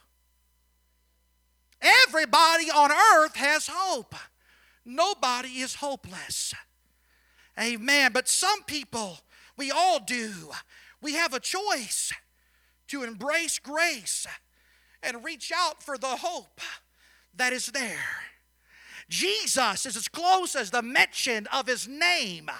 Everybody 1.83 2.71
on 2.71 2.93
earth 2.93 3.35
has 3.35 3.69
hope. 3.73 4.15
Nobody 4.85 5.49
is 5.49 5.75
hopeless. 5.75 6.55
Amen. 7.61 8.13
But 8.15 8.29
some 8.29 8.63
people, 8.63 9.19
we 9.57 9.73
all 9.73 9.99
do, 9.99 10.31
we 11.03 11.15
have 11.15 11.35
a 11.35 11.41
choice 11.41 12.13
to 12.89 13.03
embrace 13.03 13.59
grace 13.59 14.27
and 15.03 15.25
reach 15.25 15.53
out 15.55 15.83
for 15.83 15.99
the 15.99 16.17
hope 16.17 16.61
that 17.37 17.53
is 17.53 17.67
there. 17.67 18.23
Jesus 19.09 19.85
is 19.87 19.97
as 19.97 20.09
close 20.09 20.55
as 20.57 20.71
the 20.71 20.83
mention 20.83 21.47
of 21.53 21.67
his 21.67 21.87
name 21.87 22.51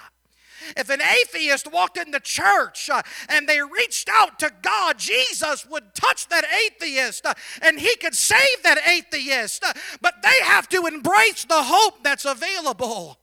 if 0.75 0.89
an 0.89 1.01
atheist 1.01 1.71
walked 1.71 1.97
in 1.97 2.11
the 2.11 2.19
church 2.19 2.89
uh, 2.89 3.01
and 3.29 3.47
they 3.47 3.61
reached 3.61 4.09
out 4.11 4.39
to 4.39 4.51
God, 4.61 4.97
Jesus 4.97 5.65
would 5.65 5.93
touch 5.93 6.27
that 6.29 6.45
atheist 6.45 7.25
uh, 7.25 7.33
and 7.61 7.79
he 7.79 7.95
could 7.97 8.15
save 8.15 8.63
that 8.63 8.79
atheist. 8.87 9.63
Uh, 9.63 9.73
but 10.01 10.21
they 10.21 10.43
have 10.43 10.69
to 10.69 10.85
embrace 10.85 11.45
the 11.45 11.63
hope 11.63 12.03
that's 12.03 12.25
available 12.25 13.19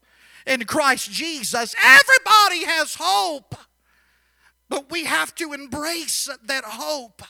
in 0.46 0.64
Christ 0.64 1.10
Jesus. 1.10 1.74
Everybody 1.82 2.64
has 2.64 2.96
hope, 2.98 3.54
but 4.72 4.90
we 4.90 5.04
have 5.04 5.34
to 5.34 5.52
embrace 5.52 6.30
that 6.46 6.64
hope. 6.64 7.20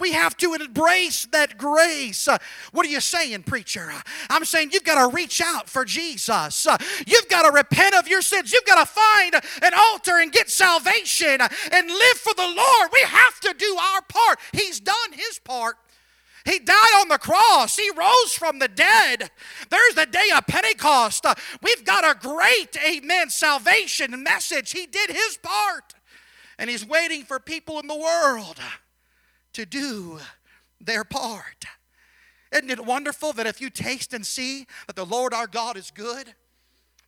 We 0.00 0.10
have 0.10 0.36
to 0.38 0.54
embrace 0.54 1.24
that 1.26 1.56
grace. 1.56 2.28
What 2.72 2.84
are 2.84 2.88
you 2.88 3.00
saying, 3.00 3.44
preacher? 3.44 3.92
I'm 4.28 4.44
saying 4.44 4.70
you've 4.72 4.82
got 4.82 5.00
to 5.00 5.14
reach 5.14 5.40
out 5.40 5.70
for 5.70 5.84
Jesus. 5.84 6.66
You've 7.06 7.28
got 7.28 7.42
to 7.42 7.52
repent 7.52 7.94
of 7.94 8.08
your 8.08 8.22
sins. 8.22 8.52
You've 8.52 8.66
got 8.66 8.84
to 8.84 8.92
find 8.92 9.34
an 9.62 9.70
altar 9.72 10.18
and 10.18 10.32
get 10.32 10.50
salvation 10.50 11.40
and 11.40 11.86
live 11.86 12.16
for 12.16 12.34
the 12.34 12.42
Lord. 12.42 12.90
We 12.92 13.02
have 13.06 13.38
to 13.42 13.54
do 13.56 13.76
our 13.94 14.02
part. 14.02 14.40
He's 14.52 14.80
done 14.80 15.12
his 15.12 15.38
part. 15.38 15.76
He 16.44 16.58
died 16.58 17.00
on 17.00 17.08
the 17.08 17.18
cross. 17.18 17.76
He 17.76 17.88
rose 17.90 18.32
from 18.34 18.58
the 18.58 18.66
dead. 18.66 19.30
There's 19.68 19.94
the 19.94 20.06
day 20.06 20.30
of 20.36 20.44
Pentecost. 20.48 21.24
We've 21.62 21.84
got 21.84 22.04
a 22.04 22.18
great, 22.18 22.76
amen, 22.84 23.30
salvation 23.30 24.24
message. 24.24 24.72
He 24.72 24.86
did 24.86 25.10
his 25.10 25.38
part. 25.40 25.94
And 26.60 26.68
he's 26.68 26.86
waiting 26.86 27.24
for 27.24 27.40
people 27.40 27.80
in 27.80 27.86
the 27.86 27.96
world 27.96 28.58
to 29.54 29.64
do 29.64 30.18
their 30.78 31.04
part. 31.04 31.64
Isn't 32.52 32.70
it 32.70 32.84
wonderful 32.84 33.32
that 33.32 33.46
if 33.46 33.62
you 33.62 33.70
taste 33.70 34.12
and 34.12 34.26
see 34.26 34.66
that 34.86 34.94
the 34.94 35.06
Lord 35.06 35.32
our 35.32 35.46
God 35.46 35.78
is 35.78 35.90
good, 35.90 36.34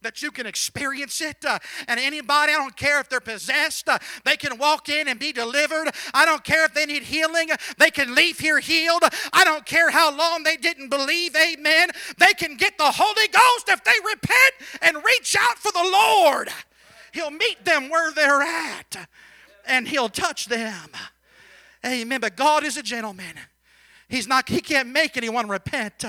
that 0.01 0.23
you 0.23 0.31
can 0.31 0.47
experience 0.47 1.21
it. 1.21 1.45
Uh, 1.45 1.59
and 1.87 2.01
anybody, 2.01 2.53
I 2.55 2.57
don't 2.57 2.77
care 2.77 2.99
if 2.99 3.11
they're 3.11 3.21
possessed, 3.21 3.89
uh, 3.91 3.99
they 4.25 4.39
can 4.39 4.57
walk 4.57 4.89
in 4.89 5.07
and 5.07 5.21
be 5.21 5.33
delivered. 5.33 5.91
I 6.15 6.25
don't 6.25 6.43
care 6.43 6.65
if 6.65 6.73
they 6.73 6.87
need 6.87 7.03
healing, 7.03 7.51
they 7.77 7.91
can 7.91 8.15
leave 8.15 8.39
here 8.39 8.59
healed. 8.59 9.03
I 9.35 9.45
don't 9.45 9.67
care 9.67 9.91
how 9.91 10.17
long 10.17 10.45
they 10.45 10.57
didn't 10.57 10.89
believe, 10.89 11.37
amen. 11.37 11.91
They 12.17 12.33
can 12.33 12.57
get 12.57 12.79
the 12.79 12.91
Holy 12.91 13.29
Ghost 13.29 13.69
if 13.69 13.85
they 13.85 13.93
repent 14.03 14.81
and 14.81 15.05
reach 15.05 15.37
out 15.39 15.59
for 15.59 15.71
the 15.73 15.91
Lord. 15.93 16.49
He'll 17.13 17.31
meet 17.31 17.67
them 17.67 17.91
where 17.91 18.11
they're 18.13 18.41
at 18.41 19.09
and 19.67 19.87
He'll 19.89 20.09
touch 20.09 20.47
them. 20.47 20.91
Amen. 21.85 22.21
But 22.21 22.37
God 22.37 22.65
is 22.65 22.77
a 22.77 22.83
gentleman. 22.83 23.35
He's 24.09 24.29
not, 24.29 24.49
he 24.49 24.61
can't 24.61 24.89
make 24.89 25.17
anyone 25.17 25.49
repent. 25.49 26.05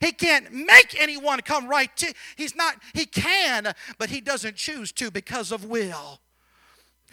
He 0.00 0.12
can't 0.12 0.52
make 0.52 1.00
anyone 1.00 1.40
come 1.40 1.66
right 1.66 1.94
to. 1.96 2.12
He's 2.36 2.54
not, 2.54 2.76
he 2.94 3.06
can, 3.06 3.72
but 3.96 4.10
he 4.10 4.20
doesn't 4.20 4.56
choose 4.56 4.92
to 4.92 5.10
because 5.10 5.50
of 5.50 5.64
will. 5.64 6.20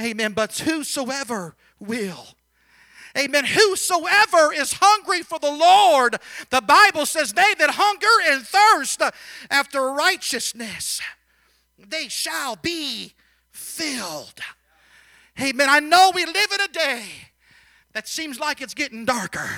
Amen. 0.02 0.34
But 0.34 0.58
whosoever 0.60 1.56
will. 1.80 2.28
Amen. 3.17 3.45
Whosoever 3.45 4.52
is 4.54 4.74
hungry 4.74 5.21
for 5.21 5.39
the 5.39 5.52
Lord, 5.52 6.17
the 6.50 6.62
Bible 6.62 7.06
says, 7.06 7.32
they 7.32 7.54
that 7.60 7.71
hunger 7.71 8.08
and 8.28 8.45
thirst 8.45 9.02
after 9.50 9.89
righteousness, 9.91 11.00
they 11.78 12.10
shall 12.10 12.58
be 12.58 13.13
filled. 13.52 14.41
Amen. 15.39 15.67
I 15.69 15.80
know 15.80 16.12
we 16.13 16.26
live 16.26 16.52
in 16.54 16.62
a 16.62 16.67
day 16.67 17.04
that 17.95 18.10
seems 18.10 18.39
like 18.41 18.62
it's 18.62 18.74
getting 18.74 19.06
darker. 19.06 19.50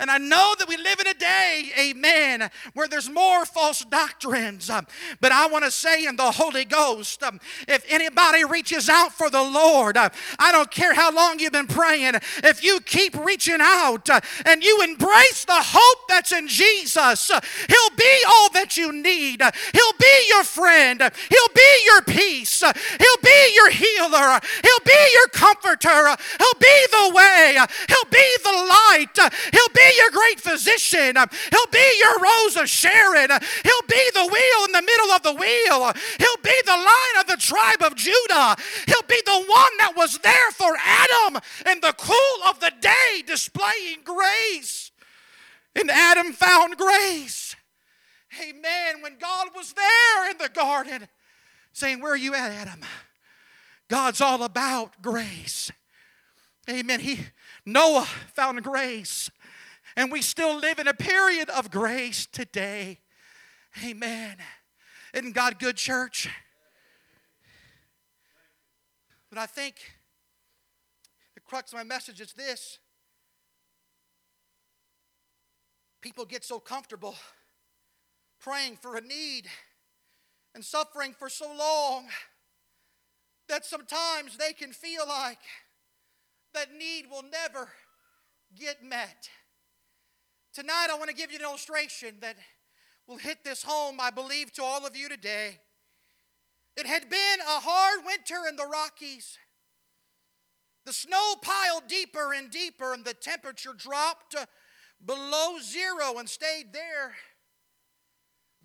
And 0.00 0.10
I 0.10 0.18
know 0.18 0.54
that 0.58 0.68
we 0.68 0.76
live 0.76 0.98
in 0.98 1.06
a 1.06 1.14
day, 1.14 1.70
amen, 1.78 2.50
where 2.74 2.88
there's 2.88 3.08
more 3.08 3.46
false 3.46 3.84
doctrines. 3.84 4.68
Um, 4.68 4.84
but 5.20 5.30
I 5.30 5.46
want 5.46 5.64
to 5.64 5.70
say 5.70 6.04
in 6.04 6.16
the 6.16 6.32
Holy 6.32 6.64
Ghost, 6.64 7.22
um, 7.22 7.38
if 7.68 7.84
anybody 7.88 8.44
reaches 8.44 8.88
out 8.88 9.12
for 9.12 9.30
the 9.30 9.42
Lord, 9.42 9.96
uh, 9.96 10.08
I 10.40 10.50
don't 10.50 10.72
care 10.72 10.92
how 10.92 11.14
long 11.14 11.38
you've 11.38 11.52
been 11.52 11.68
praying, 11.68 12.14
if 12.42 12.64
you 12.64 12.80
keep 12.80 13.14
reaching 13.16 13.58
out 13.60 14.10
uh, 14.10 14.20
and 14.44 14.64
you 14.64 14.82
embrace 14.82 15.44
the 15.44 15.52
hope 15.54 16.08
that's 16.08 16.32
in 16.32 16.48
Jesus, 16.48 17.30
uh, 17.30 17.40
He'll 17.68 17.96
be 17.96 18.22
all 18.28 18.50
that 18.54 18.76
you 18.76 18.92
need. 18.92 19.40
He'll 19.40 19.98
be 20.00 20.26
your 20.28 20.42
friend. 20.42 21.00
He'll 21.00 21.54
be 21.54 21.84
your 21.84 22.02
peace. 22.02 22.60
He'll 22.60 23.21
be 23.42 23.54
your 23.54 23.70
healer. 23.70 24.40
He'll 24.62 24.84
be 24.84 25.02
your 25.12 25.28
comforter. 25.32 26.16
He'll 26.38 26.60
be 26.60 26.86
the 26.90 27.12
way. 27.14 27.58
He'll 27.88 28.10
be 28.10 28.36
the 28.42 28.56
light. 28.68 29.32
He'll 29.52 29.74
be 29.74 29.88
your 29.96 30.10
great 30.10 30.40
physician. 30.40 31.16
He'll 31.16 31.72
be 31.72 31.98
your 31.98 32.18
rose 32.18 32.56
of 32.56 32.68
Sharon. 32.68 33.30
He'll 33.30 33.88
be 33.88 34.10
the 34.14 34.26
wheel 34.26 34.64
in 34.66 34.72
the 34.72 34.82
middle 34.82 35.10
of 35.10 35.22
the 35.22 35.34
wheel. 35.34 35.92
He'll 36.18 36.42
be 36.42 36.56
the 36.64 36.72
lion 36.72 37.16
of 37.20 37.26
the 37.26 37.36
tribe 37.36 37.82
of 37.82 37.96
Judah. 37.96 38.56
He'll 38.86 39.08
be 39.08 39.22
the 39.24 39.44
one 39.46 39.76
that 39.78 39.92
was 39.96 40.18
there 40.18 40.50
for 40.52 40.76
Adam 40.84 41.40
in 41.70 41.80
the 41.80 41.94
cool 41.98 42.48
of 42.48 42.60
the 42.60 42.72
day, 42.80 43.22
displaying 43.26 44.02
grace. 44.04 44.90
And 45.74 45.90
Adam 45.90 46.32
found 46.32 46.76
grace. 46.76 47.56
Amen. 48.40 49.02
When 49.02 49.16
God 49.18 49.48
was 49.54 49.72
there 49.72 50.30
in 50.30 50.38
the 50.38 50.48
garden, 50.48 51.08
saying, 51.72 52.00
Where 52.00 52.12
are 52.12 52.16
you 52.16 52.34
at, 52.34 52.50
Adam? 52.52 52.80
God's 53.92 54.22
all 54.22 54.42
about 54.42 55.02
grace. 55.02 55.70
Amen. 56.70 56.98
He 56.98 57.26
Noah 57.66 58.06
found 58.32 58.62
grace. 58.62 59.30
And 59.98 60.10
we 60.10 60.22
still 60.22 60.56
live 60.56 60.78
in 60.78 60.88
a 60.88 60.94
period 60.94 61.50
of 61.50 61.70
grace 61.70 62.24
today. 62.24 63.00
Amen. 63.84 64.38
Isn't 65.12 65.34
God 65.34 65.58
good, 65.58 65.76
church? 65.76 66.30
But 69.28 69.38
I 69.38 69.44
think 69.44 69.74
the 71.34 71.42
crux 71.42 71.70
of 71.74 71.76
my 71.76 71.84
message 71.84 72.22
is 72.22 72.32
this 72.32 72.78
people 76.00 76.24
get 76.24 76.44
so 76.44 76.58
comfortable 76.58 77.14
praying 78.40 78.78
for 78.78 78.96
a 78.96 79.02
need 79.02 79.48
and 80.54 80.64
suffering 80.64 81.12
for 81.12 81.28
so 81.28 81.54
long 81.54 82.06
that 83.52 83.66
sometimes 83.66 84.38
they 84.38 84.54
can 84.54 84.72
feel 84.72 85.06
like 85.06 85.36
that 86.54 86.68
need 86.74 87.04
will 87.10 87.22
never 87.22 87.68
get 88.58 88.82
met. 88.82 89.28
Tonight, 90.54 90.86
I 90.90 90.96
want 90.96 91.10
to 91.10 91.14
give 91.14 91.30
you 91.30 91.36
an 91.36 91.44
illustration 91.44 92.14
that 92.22 92.36
will 93.06 93.18
hit 93.18 93.44
this 93.44 93.62
home, 93.62 93.98
I 94.00 94.10
believe, 94.10 94.54
to 94.54 94.62
all 94.62 94.86
of 94.86 94.96
you 94.96 95.06
today. 95.06 95.58
It 96.78 96.86
had 96.86 97.10
been 97.10 97.40
a 97.40 97.60
hard 97.60 98.06
winter 98.06 98.48
in 98.48 98.56
the 98.56 98.64
Rockies. 98.64 99.36
The 100.86 100.94
snow 100.94 101.34
piled 101.42 101.88
deeper 101.88 102.32
and 102.32 102.50
deeper, 102.50 102.94
and 102.94 103.04
the 103.04 103.12
temperature 103.12 103.74
dropped 103.76 104.34
below 105.04 105.58
zero 105.62 106.18
and 106.18 106.26
stayed 106.26 106.72
there. 106.72 107.16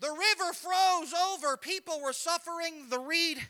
The 0.00 0.08
river 0.08 0.54
froze 0.54 1.12
over. 1.12 1.58
People 1.58 2.00
were 2.02 2.14
suffering. 2.14 2.88
The 2.88 3.00
Reed 3.00 3.48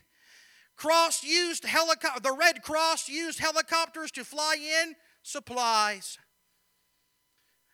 Cross 0.78 1.24
used 1.24 1.64
helicopter. 1.64 2.20
The 2.20 2.32
Red 2.32 2.62
Cross 2.62 3.08
used 3.08 3.40
helicopters 3.40 4.12
to 4.12 4.24
fly 4.24 4.56
in 4.58 4.94
supplies. 5.24 6.18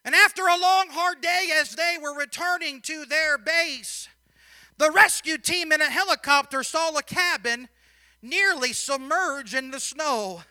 And 0.07 0.14
after 0.14 0.43
a 0.43 0.59
long, 0.59 0.88
hard 0.88 1.21
day, 1.21 1.51
as 1.55 1.77
they 1.77 1.97
were 2.01 2.17
returning 2.17 2.81
to 2.83 3.05
their 3.05 3.37
base, 3.37 4.09
the 4.79 4.90
rescue 4.90 5.37
team 5.37 5.71
in 5.71 5.83
a 5.83 5.90
helicopter 5.90 6.62
saw 6.62 6.97
a 6.97 7.03
cabin 7.03 7.69
nearly 8.23 8.73
submerged 8.73 9.53
in 9.53 9.71
the 9.71 9.81
snow. 9.81 10.43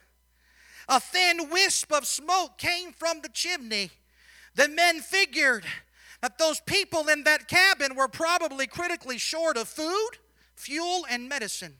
A 0.88 1.00
thin 1.00 1.50
wisp 1.50 1.92
of 1.92 2.06
smoke 2.06 2.60
came 2.60 2.94
from 2.94 3.22
the 3.22 3.30
chimney. 3.30 3.89
The 4.54 4.68
men 4.68 5.02
figured 5.02 5.66
that 6.22 6.38
those 6.38 6.60
people 6.60 7.08
in 7.10 7.24
that 7.24 7.48
cabin 7.48 7.96
were 7.96 8.08
probably 8.08 8.68
critically 8.68 9.18
short 9.18 9.58
of 9.58 9.68
food, 9.68 10.12
fuel, 10.56 11.04
and 11.10 11.28
medicine. 11.28 11.78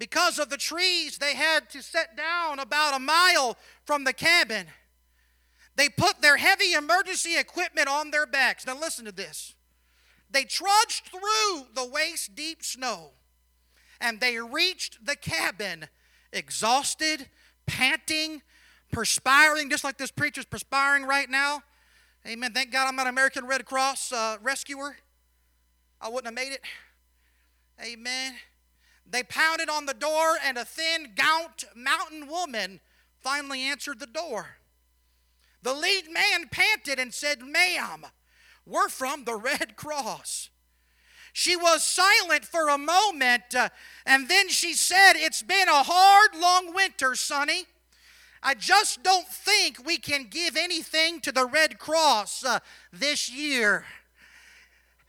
Because 0.00 0.38
of 0.38 0.48
the 0.48 0.56
trees, 0.56 1.18
they 1.18 1.34
had 1.34 1.68
to 1.70 1.82
set 1.82 2.16
down 2.16 2.58
about 2.58 2.96
a 2.96 2.98
mile 2.98 3.58
from 3.84 4.04
the 4.04 4.14
cabin. 4.14 4.66
They 5.76 5.90
put 5.90 6.22
their 6.22 6.38
heavy 6.38 6.72
emergency 6.72 7.36
equipment 7.36 7.86
on 7.86 8.10
their 8.10 8.24
backs. 8.24 8.66
Now, 8.66 8.80
listen 8.80 9.04
to 9.04 9.12
this. 9.12 9.54
They 10.30 10.44
trudged 10.44 11.10
through 11.10 11.66
the 11.74 11.86
waist 11.86 12.34
deep 12.34 12.64
snow 12.64 13.10
and 14.00 14.20
they 14.20 14.38
reached 14.38 15.04
the 15.04 15.16
cabin 15.16 15.88
exhausted, 16.32 17.28
panting, 17.66 18.40
perspiring, 18.90 19.68
just 19.68 19.84
like 19.84 19.98
this 19.98 20.10
preacher's 20.10 20.46
perspiring 20.46 21.04
right 21.04 21.28
now. 21.28 21.62
Amen. 22.26 22.54
Thank 22.54 22.72
God 22.72 22.88
I'm 22.88 22.96
not 22.96 23.06
an 23.06 23.10
American 23.10 23.46
Red 23.46 23.66
Cross 23.66 24.12
uh, 24.12 24.38
rescuer. 24.40 24.96
I 26.00 26.08
wouldn't 26.08 26.26
have 26.26 26.34
made 26.34 26.54
it. 26.54 26.62
Amen. 27.84 28.32
They 29.10 29.22
pounded 29.24 29.68
on 29.68 29.86
the 29.86 29.94
door, 29.94 30.36
and 30.44 30.56
a 30.56 30.64
thin, 30.64 31.12
gaunt 31.16 31.64
mountain 31.74 32.28
woman 32.28 32.80
finally 33.18 33.62
answered 33.62 33.98
the 33.98 34.06
door. 34.06 34.56
The 35.62 35.74
lead 35.74 36.10
man 36.10 36.48
panted 36.50 36.98
and 36.98 37.12
said, 37.12 37.42
Ma'am, 37.42 38.06
we're 38.64 38.88
from 38.88 39.24
the 39.24 39.34
Red 39.34 39.76
Cross. 39.76 40.50
She 41.32 41.56
was 41.56 41.84
silent 41.84 42.44
for 42.44 42.68
a 42.68 42.78
moment, 42.78 43.54
uh, 43.54 43.68
and 44.06 44.28
then 44.28 44.48
she 44.48 44.74
said, 44.74 45.14
It's 45.14 45.42
been 45.42 45.68
a 45.68 45.82
hard, 45.84 46.30
long 46.34 46.74
winter, 46.74 47.14
Sonny. 47.14 47.64
I 48.42 48.54
just 48.54 49.02
don't 49.02 49.28
think 49.28 49.84
we 49.84 49.98
can 49.98 50.28
give 50.30 50.56
anything 50.56 51.20
to 51.20 51.32
the 51.32 51.44
Red 51.44 51.78
Cross 51.78 52.44
uh, 52.44 52.60
this 52.92 53.30
year. 53.30 53.84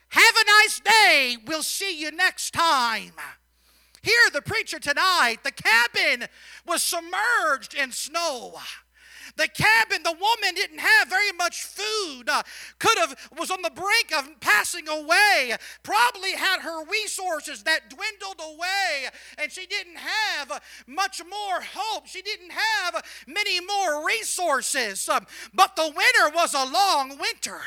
Have 0.09 0.35
a 0.35 0.45
nice 0.45 0.81
day. 0.81 1.37
We'll 1.47 1.63
see 1.63 1.97
you 1.97 2.11
next 2.11 2.51
time. 2.51 3.13
Hear 4.03 4.13
the 4.33 4.41
preacher 4.41 4.79
tonight. 4.79 5.37
The 5.43 5.51
cabin 5.51 6.27
was 6.65 6.81
submerged 6.81 7.73
in 7.73 7.91
snow. 7.91 8.55
The 9.37 9.47
cabin, 9.47 10.03
the 10.03 10.11
woman 10.11 10.55
didn't 10.55 10.79
have 10.79 11.07
very 11.07 11.31
much 11.31 11.63
food. 11.63 12.29
Uh, 12.29 12.43
could 12.79 12.97
have 12.97 13.15
was 13.37 13.51
on 13.51 13.61
the 13.61 13.69
brink 13.69 14.11
of 14.17 14.39
passing 14.39 14.87
away. 14.87 15.55
Probably 15.83 16.33
had 16.33 16.61
her 16.61 16.83
resources 16.85 17.63
that 17.63 17.89
dwindled 17.89 18.41
away, 18.41 19.09
and 19.37 19.51
she 19.51 19.65
didn't 19.65 19.97
have 19.97 20.61
much 20.87 21.21
more 21.23 21.61
hope. 21.61 22.07
She 22.07 22.21
didn't 22.21 22.51
have 22.51 23.03
many 23.27 23.59
more 23.61 24.05
resources. 24.05 25.07
Um, 25.07 25.25
but 25.53 25.75
the 25.75 25.83
winter 25.83 26.35
was 26.35 26.53
a 26.53 26.65
long 26.65 27.17
winter. 27.17 27.61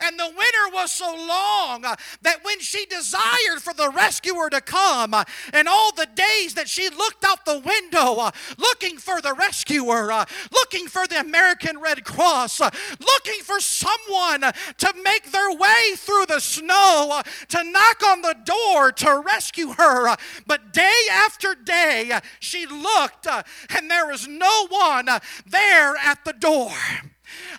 And 0.00 0.18
the 0.18 0.26
winter 0.26 0.68
was 0.72 0.92
so 0.92 1.14
long 1.14 1.84
uh, 1.84 1.96
that 2.22 2.44
when 2.44 2.60
she 2.60 2.86
desired 2.86 3.60
for 3.60 3.74
the 3.74 3.90
rescuer 3.90 4.50
to 4.50 4.60
come, 4.60 5.14
uh, 5.14 5.24
and 5.52 5.68
all 5.68 5.92
the 5.92 6.08
days 6.14 6.54
that 6.54 6.68
she 6.68 6.88
looked 6.88 7.24
out 7.24 7.44
the 7.44 7.58
window 7.58 8.16
uh, 8.16 8.30
looking 8.58 8.98
for 8.98 9.20
the 9.20 9.34
rescuer, 9.34 10.12
uh, 10.12 10.24
looking 10.52 10.86
for 10.86 11.06
the 11.06 11.20
American 11.20 11.78
Red 11.78 12.04
Cross, 12.04 12.60
uh, 12.60 12.70
looking 13.00 13.40
for 13.42 13.60
someone 13.60 14.44
uh, 14.44 14.52
to 14.78 14.92
make 15.02 15.30
their 15.30 15.52
way 15.52 15.94
through 15.96 16.26
the 16.26 16.40
snow, 16.40 17.22
to 17.48 17.64
knock 17.64 18.02
on 18.06 18.22
the 18.22 18.36
door 18.44 18.92
to 18.92 19.22
rescue 19.24 19.72
her. 19.72 20.16
But 20.46 20.72
day 20.72 21.00
after 21.10 21.54
day, 21.54 22.18
she 22.40 22.66
looked, 22.66 23.26
and 23.26 23.90
there 23.90 24.06
was 24.06 24.26
no 24.28 24.66
one 24.68 25.08
there 25.46 25.94
at 25.96 26.24
the 26.24 26.32
door. 26.32 26.72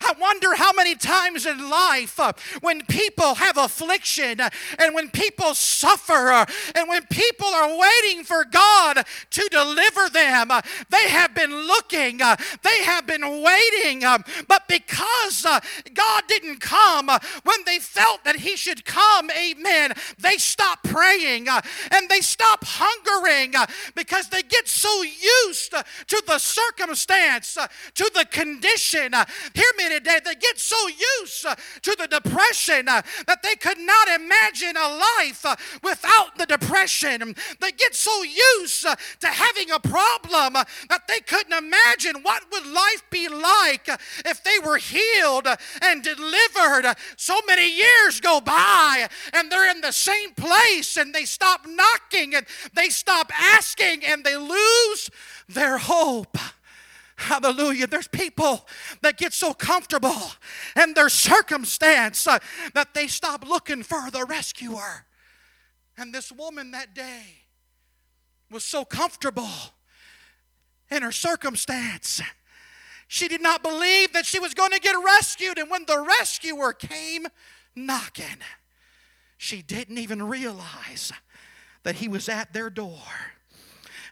I 0.02 0.14
wonder 0.20 0.56
how 0.56 0.72
many 0.74 0.96
times 0.96 1.46
in 1.46 1.70
life 1.70 2.20
uh, 2.20 2.34
when 2.62 2.82
people 2.86 3.36
have 3.36 3.58
affliction 3.58 4.40
uh, 4.40 4.50
and 4.80 4.94
when 4.94 5.10
people 5.10 5.54
suffer 5.54 6.32
uh, 6.32 6.46
and 6.76 6.88
when 6.90 7.04
people 7.08 7.48
are 7.48 7.78
waiting 7.78 8.24
for 8.24 8.46
God 8.46 9.06
to 9.32 9.50
deliver 9.52 10.10
them, 10.10 10.52
uh, 10.52 10.62
they 10.90 11.10
have 11.10 11.34
been 11.34 11.54
looking, 11.54 12.22
uh, 12.22 12.36
they 12.64 12.84
have 12.84 13.08
been 13.08 13.44
waiting, 13.44 14.04
um, 14.04 14.24
but 14.48 14.68
because 14.68 15.46
uh, 15.46 15.60
God 15.94 16.24
didn't 16.28 16.60
come 16.60 17.08
when 17.44 17.60
they 17.66 17.80
felt 17.80 18.24
that 18.24 18.38
He 18.38 18.56
should 18.56 18.86
come, 18.86 19.30
amen, 19.32 19.94
they 20.20 20.38
stop 20.38 20.84
praying 20.84 21.48
and 21.48 22.10
they 22.10 22.22
stop 22.22 22.64
hungering 22.64 23.54
because 23.96 24.30
they 24.30 24.44
get 24.44 24.68
so 24.68 25.04
used 25.04 25.72
to 25.72 26.24
the 26.28 26.40
circumstance, 26.40 27.58
to 27.96 28.12
the 28.14 28.26
condition. 28.26 29.14
Hear 29.66 29.90
me 29.90 29.96
today, 29.96 30.20
they 30.24 30.36
get 30.36 30.60
so 30.60 30.76
used 30.88 31.46
uh, 31.46 31.56
to 31.82 31.96
the 31.98 32.08
depression 32.08 32.88
uh, 32.88 33.02
that 33.26 33.42
they 33.42 33.56
could 33.56 33.80
not 33.80 34.08
imagine 34.10 34.76
a 34.78 34.88
life 35.20 35.46
uh, 35.46 35.56
without 35.82 36.38
the 36.38 36.46
depression. 36.46 37.36
They 37.62 37.72
get 37.72 37.96
so 37.96 38.24
used 38.24 38.86
to 39.22 39.28
having 39.28 39.72
a 39.72 39.80
problem 39.80 40.54
that 40.54 41.08
they 41.08 41.20
couldn't 41.20 41.54
imagine 41.54 42.22
what 42.22 42.44
would 42.52 42.66
life 42.68 43.04
be 43.10 43.28
like 43.28 43.88
if 44.26 44.44
they 44.44 44.60
were 44.64 44.78
healed 44.78 45.48
and 45.82 46.04
delivered. 46.04 46.94
So 47.18 47.36
many 47.48 47.76
years 47.76 48.20
go 48.20 48.42
by 48.42 49.08
and 49.34 49.52
they're 49.52 49.72
in 49.72 49.82
the 49.82 49.94
same 49.94 50.34
place 50.34 50.98
and 50.98 51.16
they 51.16 51.26
stop 51.26 51.66
knocking 51.68 52.36
and 52.36 52.46
they 52.74 52.90
stop 52.90 53.32
asking 53.34 54.04
and 54.06 54.24
they 54.24 54.36
lose 54.36 55.10
their 55.48 55.78
hope. 55.78 56.38
Hallelujah. 57.16 57.88
There's 57.88 58.08
people 58.08 58.68
that 59.02 59.18
get 59.18 59.34
so 59.34 59.54
comfortable 59.54 60.16
in 60.82 60.94
their 60.94 61.10
circumstance 61.10 62.28
uh, 62.28 62.40
that 62.74 62.94
they 62.94 63.08
stop 63.08 63.48
looking 63.48 63.84
for 63.84 64.12
the 64.12 64.26
rescuer. 64.26 65.06
And 65.98 66.14
this 66.14 66.32
woman 66.32 66.72
that 66.72 66.94
day 66.94 67.24
was 68.52 68.66
so 68.66 68.84
comfortable 68.84 69.50
in 70.92 71.02
her 71.04 71.12
circumstance. 71.12 72.22
She 73.08 73.28
did 73.28 73.42
not 73.42 73.64
believe 73.64 74.14
that 74.14 74.26
she 74.26 74.40
was 74.40 74.54
going 74.54 74.72
to 74.72 74.80
get 74.80 74.96
rescued. 75.04 75.58
And 75.58 75.70
when 75.70 75.86
the 75.86 76.04
rescuer 76.20 76.74
came 76.74 77.28
knocking, 77.76 78.26
she 79.38 79.62
didn't 79.62 79.98
even 79.98 80.24
realize 80.24 81.14
that 81.84 81.96
he 81.96 82.08
was 82.08 82.28
at 82.28 82.52
their 82.52 82.70
door. 82.70 83.00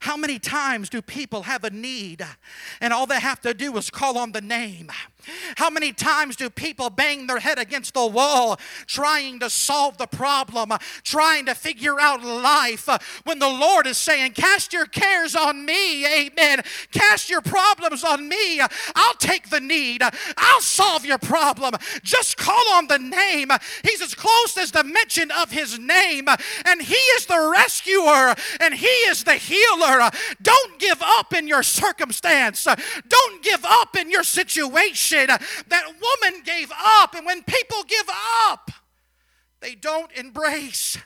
How 0.04 0.18
many 0.18 0.38
times 0.38 0.90
do 0.90 1.02
people 1.02 1.44
have 1.44 1.64
a 1.64 1.70
need 1.70 2.28
and 2.82 2.92
all 2.92 3.06
they 3.06 3.22
have 3.22 3.40
to 3.40 3.54
do 3.54 3.78
is 3.78 3.90
call 3.90 4.18
on 4.18 4.34
the 4.34 4.42
name? 4.42 4.92
How 5.56 5.70
many 5.70 5.94
times 5.94 6.36
do 6.36 6.50
people 6.50 6.90
bang 6.90 7.28
their 7.28 7.40
head 7.40 7.60
against 7.60 7.94
the 7.94 8.06
wall 8.06 8.60
trying 8.88 9.40
to 9.40 9.50
solve 9.50 9.98
the 9.98 10.08
problem, 10.08 10.72
trying 11.04 11.46
to 11.46 11.56
figure 11.56 12.00
out 12.00 12.24
life 12.24 12.88
when 13.24 13.40
the 13.40 13.50
Lord 13.50 13.88
is 13.88 13.98
saying, 13.98 14.34
Cast 14.34 14.74
your 14.74 14.86
cares 14.86 15.36
on 15.36 15.66
me, 15.66 16.06
amen. 16.06 16.62
Cast 16.92 17.30
your 17.30 17.42
problems 17.42 18.04
on 18.04 18.28
me. 18.28 18.62
I'll 18.96 19.14
take 19.16 19.50
the 19.50 19.60
need, 19.60 20.02
I'll 20.38 20.62
solve 20.62 21.06
your 21.06 21.18
problem. 21.18 21.76
Just 22.04 22.38
call 22.38 22.74
on 22.74 22.88
the 22.88 23.00
name. 23.00 23.50
He's 23.84 24.02
as 24.02 24.16
close 24.16 24.58
as 24.58 24.72
the 24.72 24.84
mention 24.84 25.32
of 25.32 25.52
his 25.52 25.80
name, 25.80 26.28
and 26.66 26.82
He 26.82 26.96
is 26.96 27.26
the 27.26 27.52
rescuer 27.54 28.36
and 28.60 28.74
He 28.74 28.88
is 28.88 29.24
the 29.24 29.36
healer. 29.36 30.10
Don't 30.42 30.80
give 30.80 31.02
up 31.02 31.34
in 31.34 31.48
your 31.48 31.64
circumstance, 31.64 32.68
don't 33.08 33.44
give 33.44 33.64
up 33.66 33.96
in 33.96 34.10
your 34.10 34.24
situation. 34.24 35.13
That 35.14 35.86
woman 35.88 36.42
gave 36.44 36.72
up. 36.72 37.16
And 37.16 37.26
when 37.26 37.44
people 37.44 37.84
give 37.88 38.10
up, 38.48 38.72
they 39.60 39.76
don't 39.76 40.12
embrace 40.14 40.98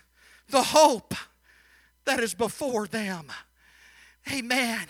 the 0.49 0.63
hope 0.63 1.13
that 2.05 2.19
is 2.19 2.33
before 2.33 2.87
them. 2.87 3.31
Amen 4.31 4.87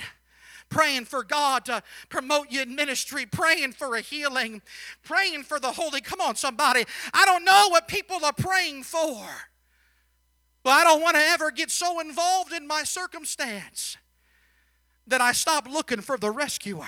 praying 0.69 1.05
for 1.05 1.23
God 1.23 1.65
to 1.65 1.81
promote 2.09 2.51
you 2.51 2.61
in 2.61 2.75
ministry, 2.75 3.25
praying 3.25 3.73
for 3.73 3.95
a 3.95 4.01
healing, 4.01 4.61
praying 5.03 5.43
for 5.43 5.59
the 5.59 5.71
holy. 5.71 6.01
Come 6.01 6.21
on, 6.21 6.35
somebody. 6.35 6.85
I 7.13 7.25
don't 7.25 7.45
know 7.45 7.67
what 7.69 7.87
people 7.87 8.23
are 8.23 8.33
praying 8.33 8.83
for, 8.83 9.25
but 10.63 10.71
I 10.71 10.83
don't 10.83 11.01
want 11.01 11.15
to 11.15 11.21
ever 11.21 11.51
get 11.51 11.71
so 11.71 11.99
involved 11.99 12.53
in 12.53 12.67
my 12.67 12.83
circumstance 12.83 13.97
that 15.07 15.21
I 15.21 15.31
stop 15.31 15.67
looking 15.69 16.01
for 16.01 16.17
the 16.17 16.31
rescuer. 16.31 16.85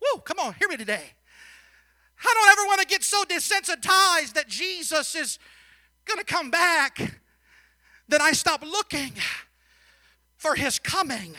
Whoa, 0.00 0.20
come 0.20 0.38
on, 0.38 0.54
hear 0.54 0.68
me 0.68 0.76
today. 0.76 1.02
I 2.22 2.34
don't 2.34 2.58
ever 2.58 2.66
want 2.66 2.80
to 2.80 2.86
get 2.86 3.02
so 3.02 3.24
desensitized 3.24 4.34
that 4.34 4.48
Jesus 4.48 5.14
is 5.14 5.38
going 6.04 6.18
to 6.18 6.24
come 6.24 6.50
back 6.50 6.98
that 8.08 8.20
I 8.20 8.32
stop 8.32 8.62
looking 8.62 9.12
for 10.36 10.54
his 10.54 10.78
coming. 10.78 11.34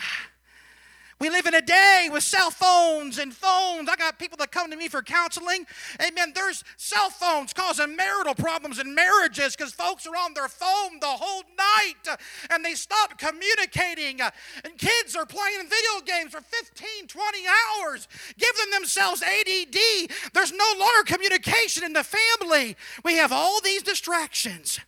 We 1.22 1.30
live 1.30 1.46
in 1.46 1.54
a 1.54 1.62
day 1.62 2.08
with 2.10 2.24
cell 2.24 2.50
phones 2.50 3.16
and 3.16 3.32
phones. 3.32 3.88
I 3.88 3.94
got 3.94 4.18
people 4.18 4.36
that 4.38 4.50
come 4.50 4.72
to 4.72 4.76
me 4.76 4.88
for 4.88 5.02
counseling. 5.02 5.66
Amen. 6.04 6.32
There's 6.34 6.64
cell 6.76 7.10
phones 7.10 7.52
causing 7.52 7.94
marital 7.94 8.34
problems 8.34 8.80
in 8.80 8.92
marriages 8.92 9.54
because 9.54 9.72
folks 9.72 10.04
are 10.04 10.16
on 10.16 10.34
their 10.34 10.48
phone 10.48 10.98
the 10.98 11.06
whole 11.06 11.44
night 11.56 12.18
and 12.50 12.64
they 12.64 12.74
stop 12.74 13.18
communicating. 13.18 14.20
And 14.64 14.76
kids 14.76 15.14
are 15.14 15.24
playing 15.24 15.60
video 15.60 16.04
games 16.04 16.32
for 16.32 16.40
15, 16.40 17.06
20 17.06 17.38
hours, 17.46 18.08
giving 18.36 18.72
themselves 18.72 19.22
ADD. 19.22 20.10
There's 20.34 20.52
no 20.52 20.72
longer 20.76 21.04
communication 21.06 21.84
in 21.84 21.92
the 21.92 22.02
family. 22.02 22.76
We 23.04 23.18
have 23.18 23.30
all 23.30 23.60
these 23.60 23.84
distractions. 23.84 24.80